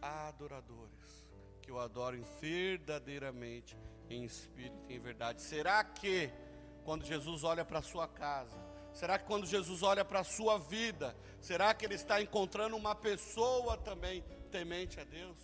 adoradores 0.00 1.24
que 1.62 1.70
o 1.70 1.78
adorem 1.78 2.22
verdadeiramente 2.40 3.76
em 4.10 4.24
espírito 4.24 4.90
e 4.90 4.94
em 4.94 4.98
verdade. 4.98 5.40
Será 5.40 5.82
que 5.84 6.30
quando 6.84 7.04
Jesus 7.04 7.44
olha 7.44 7.64
para 7.64 7.78
a 7.78 7.82
sua 7.82 8.06
casa, 8.06 8.58
Será 8.94 9.18
que 9.18 9.26
quando 9.26 9.44
Jesus 9.44 9.82
olha 9.82 10.04
para 10.04 10.20
a 10.20 10.24
sua 10.24 10.56
vida, 10.56 11.16
será 11.40 11.74
que 11.74 11.84
ele 11.84 11.96
está 11.96 12.22
encontrando 12.22 12.76
uma 12.76 12.94
pessoa 12.94 13.76
também 13.76 14.22
temente 14.52 15.00
a 15.00 15.04
Deus? 15.04 15.36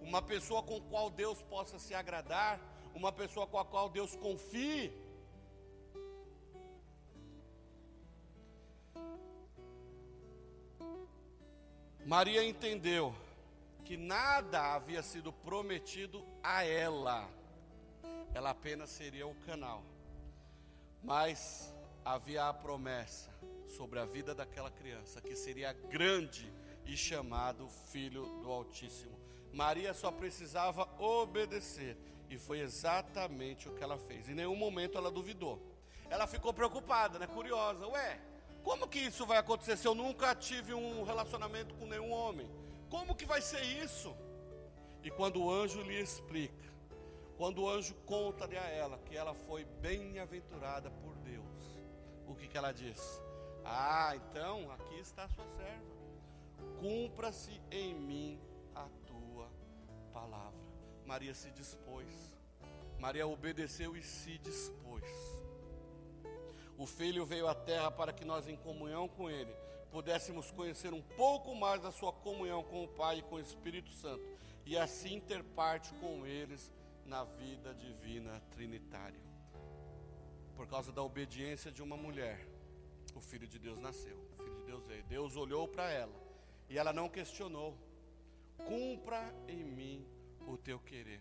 Uma 0.00 0.22
pessoa 0.22 0.62
com 0.62 0.80
qual 0.82 1.10
Deus 1.10 1.42
possa 1.42 1.80
se 1.80 1.94
agradar? 1.94 2.60
Uma 2.94 3.10
pessoa 3.10 3.44
com 3.44 3.58
a 3.58 3.64
qual 3.64 3.88
Deus 3.88 4.14
confie? 4.14 4.92
Maria 12.06 12.44
entendeu 12.44 13.14
que 13.84 13.96
nada 13.96 14.74
havia 14.74 15.02
sido 15.02 15.32
prometido 15.32 16.24
a 16.42 16.64
ela, 16.64 17.28
ela 18.32 18.50
apenas 18.50 18.90
seria 18.90 19.26
o 19.26 19.34
canal. 19.46 19.82
Mas 21.02 21.71
havia 22.04 22.48
a 22.48 22.52
promessa 22.52 23.30
sobre 23.68 23.98
a 23.98 24.04
vida 24.04 24.34
daquela 24.34 24.70
criança, 24.70 25.20
que 25.20 25.34
seria 25.34 25.72
grande 25.72 26.52
e 26.84 26.96
chamado 26.96 27.68
Filho 27.90 28.24
do 28.40 28.50
Altíssimo. 28.50 29.18
Maria 29.52 29.94
só 29.94 30.10
precisava 30.10 30.88
obedecer, 30.98 31.96
e 32.28 32.38
foi 32.38 32.60
exatamente 32.60 33.68
o 33.68 33.74
que 33.74 33.84
ela 33.84 33.98
fez. 33.98 34.28
Em 34.28 34.34
nenhum 34.34 34.56
momento 34.56 34.96
ela 34.96 35.10
duvidou. 35.10 35.60
Ela 36.08 36.26
ficou 36.26 36.52
preocupada, 36.52 37.18
né? 37.18 37.26
Curiosa. 37.26 37.86
Ué, 37.88 38.20
como 38.62 38.88
que 38.88 38.98
isso 38.98 39.26
vai 39.26 39.38
acontecer 39.38 39.76
se 39.76 39.86
eu 39.86 39.94
nunca 39.94 40.34
tive 40.34 40.72
um 40.72 41.04
relacionamento 41.04 41.74
com 41.74 41.86
nenhum 41.86 42.10
homem? 42.10 42.48
Como 42.88 43.14
que 43.14 43.26
vai 43.26 43.40
ser 43.40 43.62
isso? 43.62 44.14
E 45.02 45.10
quando 45.10 45.42
o 45.42 45.50
anjo 45.50 45.82
lhe 45.82 46.00
explica, 46.00 46.70
quando 47.36 47.62
o 47.62 47.68
anjo 47.68 47.94
conta 48.06 48.46
a 48.46 48.68
ela 48.68 48.98
que 48.98 49.16
ela 49.16 49.34
foi 49.34 49.64
bem-aventurada 49.64 50.90
por 50.90 51.16
o 52.32 52.34
que, 52.34 52.48
que 52.48 52.56
ela 52.56 52.72
diz? 52.72 53.20
Ah, 53.64 54.14
então 54.16 54.70
aqui 54.72 54.98
está 54.98 55.24
a 55.24 55.28
sua 55.28 55.46
serva. 55.48 55.92
Cumpra-se 56.80 57.60
em 57.70 57.94
mim 57.94 58.40
a 58.74 58.88
tua 59.06 59.48
palavra. 60.12 60.60
Maria 61.04 61.34
se 61.34 61.50
dispôs. 61.50 62.34
Maria 62.98 63.26
obedeceu 63.26 63.96
e 63.96 64.02
se 64.02 64.38
dispôs. 64.38 65.04
O 66.78 66.86
filho 66.86 67.26
veio 67.26 67.46
à 67.46 67.54
terra 67.54 67.90
para 67.90 68.12
que 68.12 68.24
nós, 68.24 68.48
em 68.48 68.56
comunhão 68.56 69.08
com 69.08 69.30
ele, 69.30 69.54
pudéssemos 69.90 70.50
conhecer 70.50 70.92
um 70.92 71.02
pouco 71.02 71.54
mais 71.54 71.82
da 71.82 71.92
sua 71.92 72.12
comunhão 72.12 72.62
com 72.64 72.82
o 72.84 72.88
Pai 72.88 73.18
e 73.18 73.22
com 73.22 73.36
o 73.36 73.40
Espírito 73.40 73.90
Santo, 73.90 74.24
e 74.64 74.76
assim 74.76 75.20
ter 75.20 75.44
parte 75.44 75.92
com 75.94 76.26
eles 76.26 76.72
na 77.04 77.24
vida 77.24 77.74
divina 77.74 78.40
trinitária 78.50 79.31
por 80.56 80.66
causa 80.66 80.92
da 80.92 81.02
obediência 81.02 81.70
de 81.70 81.82
uma 81.82 81.96
mulher, 81.96 82.46
o 83.14 83.20
Filho 83.20 83.46
de 83.46 83.58
Deus 83.58 83.78
nasceu. 83.80 84.16
O 84.38 84.42
Filho 84.42 84.56
de 84.56 84.64
Deus 84.64 84.84
veio. 84.84 85.02
Deus 85.04 85.36
olhou 85.36 85.68
para 85.68 85.90
ela 85.90 86.14
e 86.68 86.78
ela 86.78 86.92
não 86.92 87.08
questionou. 87.08 87.76
Cumpra 88.56 89.34
em 89.48 89.62
mim 89.64 90.06
o 90.46 90.56
teu 90.56 90.78
querer. 90.78 91.20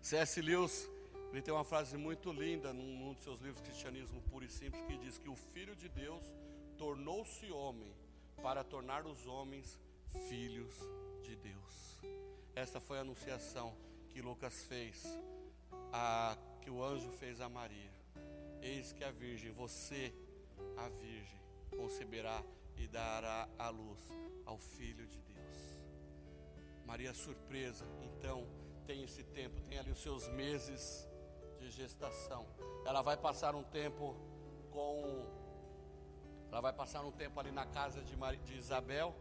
C.S. 0.00 0.40
Lewis 0.40 0.88
ele 1.32 1.42
tem 1.42 1.52
uma 1.52 1.64
frase 1.64 1.96
muito 1.96 2.32
linda 2.32 2.72
num, 2.72 2.98
num 2.98 3.12
dos 3.12 3.22
seus 3.22 3.40
livros 3.40 3.60
Cristianismo 3.60 4.20
Puro 4.22 4.44
e 4.44 4.48
Simples 4.48 4.82
que 4.86 4.96
diz 4.96 5.18
que 5.18 5.28
o 5.28 5.36
Filho 5.36 5.76
de 5.76 5.88
Deus 5.88 6.24
tornou-se 6.78 7.50
homem 7.50 7.94
para 8.42 8.64
tornar 8.64 9.06
os 9.06 9.26
homens 9.26 9.78
filhos 10.28 10.72
de 11.22 11.36
Deus. 11.36 12.00
Essa 12.54 12.80
foi 12.80 12.98
a 12.98 13.02
anunciação 13.02 13.76
que 14.10 14.22
Lucas 14.22 14.64
fez 14.64 15.04
a 15.92 16.36
que 16.68 16.70
o 16.70 16.84
anjo 16.84 17.10
fez 17.12 17.40
a 17.40 17.48
Maria: 17.48 17.90
Eis 18.60 18.92
que 18.92 19.02
a 19.02 19.10
Virgem, 19.10 19.50
você, 19.52 20.12
a 20.76 20.86
Virgem, 20.90 21.40
conceberá 21.74 22.44
e 22.76 22.86
dará 22.86 23.48
a 23.58 23.70
luz 23.70 23.98
ao 24.44 24.58
Filho 24.58 25.06
de 25.06 25.18
Deus. 25.22 25.78
Maria, 26.84 27.14
surpresa, 27.14 27.86
então, 28.02 28.46
tem 28.86 29.02
esse 29.02 29.24
tempo, 29.24 29.58
tem 29.62 29.78
ali 29.78 29.90
os 29.90 30.02
seus 30.02 30.28
meses 30.28 31.08
de 31.58 31.70
gestação. 31.70 32.46
Ela 32.84 33.00
vai 33.00 33.16
passar 33.16 33.54
um 33.54 33.64
tempo 33.64 34.14
com. 34.70 35.26
Ela 36.50 36.60
vai 36.60 36.74
passar 36.74 37.02
um 37.02 37.12
tempo 37.12 37.40
ali 37.40 37.50
na 37.50 37.64
casa 37.64 38.02
de, 38.02 38.14
Maria, 38.14 38.40
de 38.40 38.58
Isabel, 38.58 39.16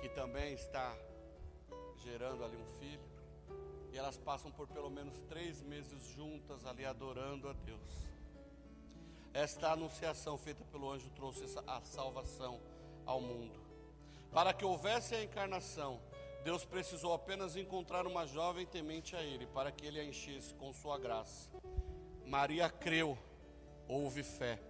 que 0.00 0.08
também 0.10 0.54
está 0.54 0.96
gerando 1.96 2.44
ali 2.44 2.56
um 2.56 2.66
filho. 2.78 3.09
E 3.92 3.98
elas 3.98 4.16
passam 4.16 4.50
por 4.50 4.66
pelo 4.68 4.90
menos 4.90 5.20
três 5.28 5.62
meses 5.62 6.02
juntas 6.14 6.64
ali 6.64 6.84
adorando 6.84 7.48
a 7.48 7.52
Deus. 7.52 8.06
Esta 9.32 9.72
anunciação 9.72 10.36
feita 10.36 10.64
pelo 10.64 10.90
anjo 10.90 11.08
trouxe 11.10 11.44
a 11.66 11.80
salvação 11.82 12.60
ao 13.06 13.20
mundo. 13.20 13.60
Para 14.32 14.52
que 14.52 14.64
houvesse 14.64 15.14
a 15.14 15.22
encarnação, 15.22 16.00
Deus 16.44 16.64
precisou 16.64 17.12
apenas 17.12 17.56
encontrar 17.56 18.06
uma 18.06 18.26
jovem 18.26 18.66
temente 18.66 19.14
a 19.14 19.22
Ele, 19.22 19.46
para 19.46 19.70
que 19.70 19.84
Ele 19.84 20.00
a 20.00 20.04
enchesse 20.04 20.54
com 20.54 20.72
Sua 20.72 20.98
graça. 20.98 21.50
Maria 22.24 22.70
creu, 22.70 23.18
houve 23.88 24.22
fé. 24.22 24.60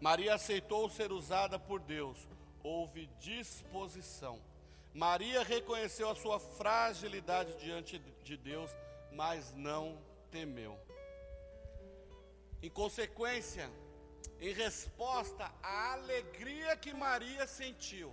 Maria 0.00 0.34
aceitou 0.34 0.88
ser 0.88 1.12
usada 1.12 1.58
por 1.58 1.80
Deus, 1.80 2.28
houve 2.62 3.06
disposição. 3.18 4.38
Maria 4.92 5.42
reconheceu 5.44 6.10
a 6.10 6.14
sua 6.14 6.40
fragilidade 6.40 7.54
diante 7.58 7.98
de 7.98 8.36
Deus, 8.36 8.70
mas 9.12 9.54
não 9.54 9.98
temeu. 10.30 10.78
Em 12.62 12.68
consequência, 12.68 13.70
em 14.40 14.52
resposta 14.52 15.50
à 15.62 15.92
alegria 15.92 16.76
que 16.76 16.92
Maria 16.92 17.46
sentiu, 17.46 18.12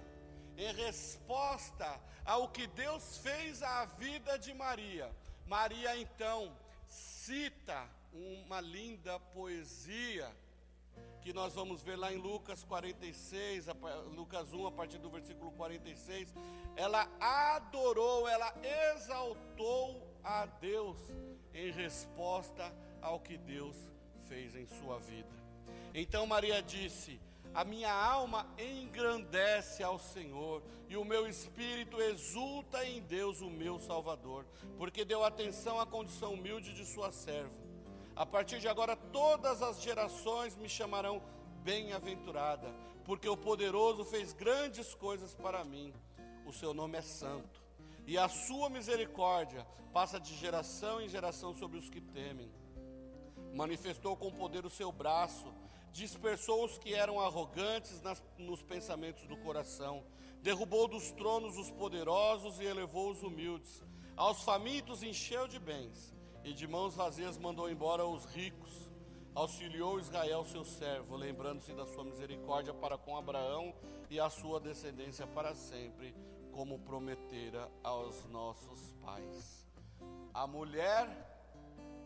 em 0.56 0.74
resposta 0.74 2.00
ao 2.26 2.50
que 2.50 2.68
Deus 2.68 3.18
fez 3.18 3.64
à 3.64 3.86
vida 3.86 4.38
de 4.38 4.54
Maria, 4.54 5.12
Maria 5.46 5.98
então 5.98 6.56
cita 6.88 7.90
uma 8.14 8.62
linda 8.62 9.20
poesia 9.20 10.32
que 11.28 11.34
nós 11.34 11.56
vamos 11.56 11.84
ver 11.84 11.98
lá 11.98 12.14
em 12.14 12.16
Lucas 12.16 12.64
46, 12.64 13.66
Lucas 14.16 14.54
1, 14.54 14.66
a 14.66 14.72
partir 14.72 14.98
do 14.98 15.10
versículo 15.10 15.52
46. 15.52 16.34
Ela 16.74 17.06
adorou, 17.20 18.30
ela 18.30 18.56
exaltou 18.96 20.10
a 20.24 20.46
Deus 20.46 20.96
em 21.54 21.70
resposta 21.70 22.74
ao 23.02 23.20
que 23.20 23.38
Deus 23.38 23.76
fez 24.30 24.56
em 24.56 24.66
sua 24.68 25.00
vida. 25.00 25.28
Então 25.94 26.26
Maria 26.26 26.62
disse: 26.64 27.20
A 27.54 27.66
minha 27.66 27.92
alma 27.92 28.48
engrandece 28.58 29.84
ao 29.84 30.00
Senhor, 30.00 30.64
e 30.88 30.96
o 30.96 31.04
meu 31.04 31.28
espírito 31.28 32.00
exulta 32.00 32.86
em 32.86 33.02
Deus, 33.02 33.42
o 33.42 33.50
meu 33.50 33.80
Salvador, 33.80 34.46
porque 34.78 35.04
deu 35.04 35.26
atenção 35.26 35.78
à 35.78 35.86
condição 35.86 36.36
humilde 36.36 36.74
de 36.74 36.86
sua 36.86 37.12
serva. 37.12 37.67
A 38.18 38.26
partir 38.26 38.60
de 38.60 38.68
agora, 38.68 38.96
todas 38.96 39.62
as 39.62 39.80
gerações 39.80 40.58
me 40.58 40.68
chamarão 40.68 41.22
bem-aventurada, 41.64 42.74
porque 43.06 43.30
o 43.30 43.38
poderoso 43.38 44.04
fez 44.04 44.34
grandes 44.34 44.96
coisas 44.96 45.36
para 45.36 45.64
mim. 45.64 45.94
O 46.44 46.52
seu 46.52 46.74
nome 46.74 46.98
é 46.98 47.02
santo, 47.04 47.62
e 48.08 48.18
a 48.18 48.28
sua 48.28 48.72
misericórdia 48.72 49.68
passa 49.94 50.20
de 50.20 50.36
geração 50.36 51.00
em 51.00 51.08
geração 51.08 51.54
sobre 51.54 51.78
os 51.78 51.92
que 51.92 52.02
temem. 52.02 52.52
Manifestou 53.54 54.18
com 54.18 54.32
poder 54.32 54.66
o 54.66 54.70
seu 54.70 54.92
braço, 54.92 55.54
dispersou 55.92 56.66
os 56.66 56.76
que 56.80 56.96
eram 56.96 57.22
arrogantes 57.22 58.02
nas, 58.02 58.24
nos 58.40 58.64
pensamentos 58.64 59.28
do 59.28 59.38
coração, 59.38 60.04
derrubou 60.42 60.88
dos 60.88 61.12
tronos 61.12 61.56
os 61.56 61.70
poderosos 61.70 62.60
e 62.60 62.64
elevou 62.64 63.12
os 63.12 63.22
humildes. 63.22 63.84
Aos 64.16 64.42
famintos 64.42 65.04
encheu 65.04 65.48
de 65.48 65.60
bens 65.60 66.17
e 66.48 66.54
de 66.54 66.66
mãos 66.66 66.96
vazias 66.96 67.38
mandou 67.38 67.70
embora 67.70 68.06
os 68.06 68.24
ricos. 68.24 68.90
Auxiliou 69.36 70.00
Israel, 70.00 70.46
seu 70.46 70.64
servo, 70.64 71.18
lembrando-se 71.18 71.74
da 71.74 71.86
sua 71.86 72.06
misericórdia 72.06 72.74
para 72.74 72.98
com 72.98 73.18
Abraão 73.18 73.76
e 74.10 74.18
a 74.18 74.30
sua 74.30 74.58
descendência 74.58 75.28
para 75.28 75.54
sempre, 75.54 76.16
como 76.54 76.80
prometera 76.80 77.70
aos 77.84 78.26
nossos 78.30 78.94
pais. 79.02 79.68
A 80.34 80.48
mulher 80.48 81.10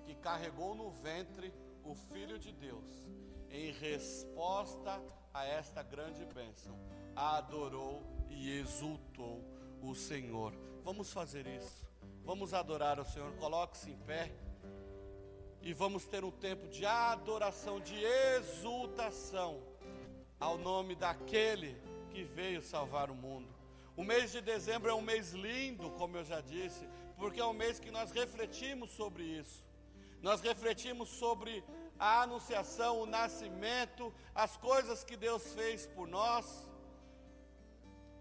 que 0.06 0.16
carregou 0.16 0.74
no 0.74 0.90
ventre 0.90 1.54
o 1.84 1.94
Filho 1.94 2.40
de 2.40 2.52
Deus, 2.52 3.08
em 3.52 3.72
resposta 3.74 5.00
a 5.32 5.46
esta 5.46 5.84
grande 5.84 6.26
bênção, 6.26 6.76
adorou 7.16 8.02
e 8.28 8.58
exultou 8.58 9.44
o 9.84 9.94
Senhor. 9.94 10.52
Vamos 10.84 11.14
fazer 11.14 11.46
isso. 11.46 11.91
Vamos 12.24 12.54
adorar 12.54 13.00
o 13.00 13.06
Senhor. 13.06 13.34
Coloque-se 13.34 13.90
em 13.90 13.98
pé. 13.98 14.32
E 15.62 15.74
vamos 15.74 16.06
ter 16.06 16.24
um 16.24 16.32
tempo 16.32 16.68
de 16.68 16.86
adoração, 16.86 17.80
de 17.80 17.96
exultação 18.04 19.62
ao 20.40 20.58
nome 20.58 20.96
daquele 20.96 21.78
que 22.10 22.24
veio 22.24 22.62
salvar 22.62 23.12
o 23.12 23.16
mundo. 23.16 23.48
O 23.96 24.04
mês 24.04 24.32
de 24.32 24.42
dezembro 24.42 24.90
é 24.90 24.94
um 24.94 25.02
mês 25.02 25.34
lindo, 25.34 25.92
como 25.92 26.18
eu 26.18 26.24
já 26.24 26.42
disse, 26.42 26.88
porque 27.16 27.40
é 27.40 27.46
um 27.46 27.54
mês 27.54 27.80
que 27.80 27.92
nós 27.92 28.12
refletimos 28.12 28.90
sobre 28.92 29.24
isso. 29.24 29.64
Nós 30.22 30.42
refletimos 30.42 31.10
sobre 31.10 31.64
a 32.00 32.22
anunciação, 32.22 33.02
o 33.02 33.06
nascimento, 33.06 34.14
as 34.34 34.58
coisas 34.58 35.04
que 35.04 35.16
Deus 35.16 35.54
fez 35.54 35.86
por 35.88 36.08
nós. 36.08 36.68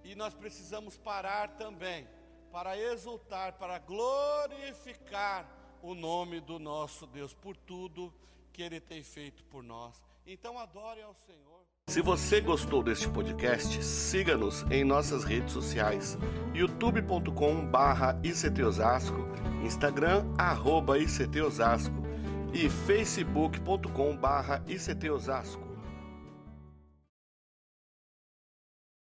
E 0.04 0.14
nós 0.14 0.34
precisamos 0.34 0.98
parar 0.98 1.56
também 1.56 2.06
para 2.52 2.76
exultar, 2.76 3.54
para 3.54 3.78
glorificar 3.78 5.48
o 5.82 5.94
nome 5.94 6.40
do 6.40 6.58
nosso 6.58 7.06
Deus 7.06 7.32
por 7.32 7.56
tudo 7.56 8.12
que 8.52 8.62
Ele 8.62 8.80
tem 8.80 9.02
feito 9.02 9.42
por 9.44 9.62
nós. 9.62 10.02
Então 10.26 10.58
adore 10.58 11.00
ao 11.02 11.14
Senhor. 11.14 11.60
Se 11.88 12.02
você 12.02 12.40
gostou 12.40 12.82
deste 12.82 13.08
podcast, 13.08 13.82
siga-nos 13.82 14.62
em 14.70 14.84
nossas 14.84 15.24
redes 15.24 15.52
sociais: 15.52 16.16
youtube.com/barra 16.54 18.20
ictosasco, 18.22 19.16
Instagram 19.64 20.24
arroba 20.38 20.98
ictosasco 20.98 21.96
e 22.52 22.68
facebook.com/barra 22.68 24.62
ictosasco. 24.68 25.69